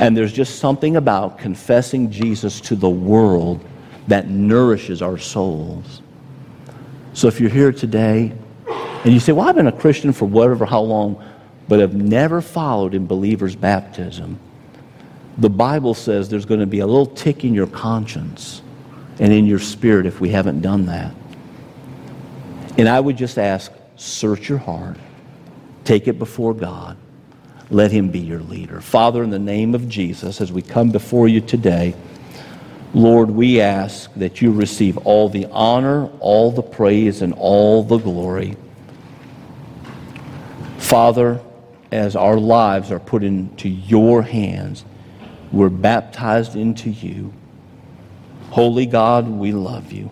And 0.01 0.17
there's 0.17 0.33
just 0.33 0.59
something 0.59 0.97
about 0.97 1.39
confessing 1.39 2.11
Jesus 2.11 2.61
to 2.63 2.77
the 2.77 2.89
world 2.89 3.65
that 4.09 4.29
nourishes 4.29 5.03
our 5.03 5.19
souls. 5.19 6.03
So 7.13 7.29
if 7.29 7.41
you're 7.41 7.51
here 7.51 7.73
today 7.73 8.33
and 9.05 9.13
you 9.13 9.21
say, 9.21 9.33
Well, 9.33 9.49
I've 9.49 9.57
been 9.57 9.67
a 9.67 9.73
Christian 9.73 10.13
for 10.13 10.25
whatever, 10.25 10.65
how 10.67 10.81
long, 10.81 11.23
but 11.69 11.81
have 11.81 11.95
never 11.95 12.41
followed 12.41 12.95
in 12.95 13.07
believer's 13.07 13.57
baptism, 13.57 14.39
the 15.37 15.51
Bible 15.51 15.95
says 15.95 16.29
there's 16.29 16.47
going 16.47 16.61
to 16.61 16.67
be 16.67 16.81
a 16.81 16.87
little 16.87 17.07
tick 17.07 17.45
in 17.45 17.55
your 17.55 17.67
conscience 17.67 18.63
and 19.21 19.33
in 19.33 19.47
your 19.47 19.59
spirit 19.59 20.07
if 20.07 20.21
we 20.21 20.31
haven't 20.31 20.61
done 20.61 20.87
that. 20.87 21.15
And 22.77 22.89
I 22.89 22.99
would 22.99 23.17
just 23.17 23.39
ask, 23.39 23.73
Search 23.99 24.49
your 24.49 24.59
heart. 24.59 24.97
Take 25.85 26.07
it 26.07 26.19
before 26.19 26.55
God. 26.55 26.97
Let 27.69 27.91
Him 27.91 28.11
be 28.11 28.21
your 28.21 28.41
leader. 28.41 28.81
Father, 28.81 29.23
in 29.23 29.31
the 29.31 29.39
name 29.39 29.75
of 29.75 29.89
Jesus, 29.89 30.41
as 30.41 30.53
we 30.53 30.63
come 30.63 30.91
before 30.91 31.29
you 31.29 31.41
today, 31.41 31.95
Lord, 32.95 33.29
we 33.29 33.61
ask 33.61 34.11
that 34.15 34.41
you 34.41 34.53
receive 34.53 34.97
all 34.99 35.29
the 35.29 35.47
honor, 35.47 36.07
all 36.21 36.51
the 36.51 36.63
praise, 36.63 37.21
and 37.21 37.35
all 37.35 37.83
the 37.83 37.99
glory. 37.99 38.57
Father, 40.79 41.41
as 41.91 42.17
our 42.17 42.39
lives 42.39 42.91
are 42.91 43.01
put 43.01 43.23
into 43.25 43.69
your 43.69 44.23
hands, 44.23 44.85
we're 45.53 45.69
baptized 45.69 46.57
into 46.57 46.89
you. 46.89 47.33
Holy 48.51 48.87
God, 48.87 49.29
we 49.29 49.53
love 49.53 49.93
you. 49.93 50.11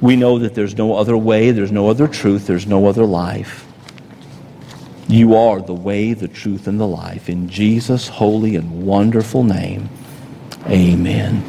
We 0.00 0.16
know 0.16 0.38
that 0.38 0.54
there's 0.54 0.76
no 0.76 0.94
other 0.94 1.16
way, 1.16 1.50
there's 1.50 1.72
no 1.72 1.88
other 1.88 2.08
truth, 2.08 2.46
there's 2.46 2.66
no 2.66 2.86
other 2.86 3.04
life. 3.04 3.66
You 5.08 5.34
are 5.36 5.60
the 5.60 5.74
way, 5.74 6.12
the 6.14 6.28
truth, 6.28 6.66
and 6.68 6.78
the 6.78 6.86
life. 6.86 7.28
In 7.28 7.48
Jesus' 7.48 8.08
holy 8.08 8.56
and 8.56 8.84
wonderful 8.86 9.42
name, 9.42 9.88
amen. 10.66 11.42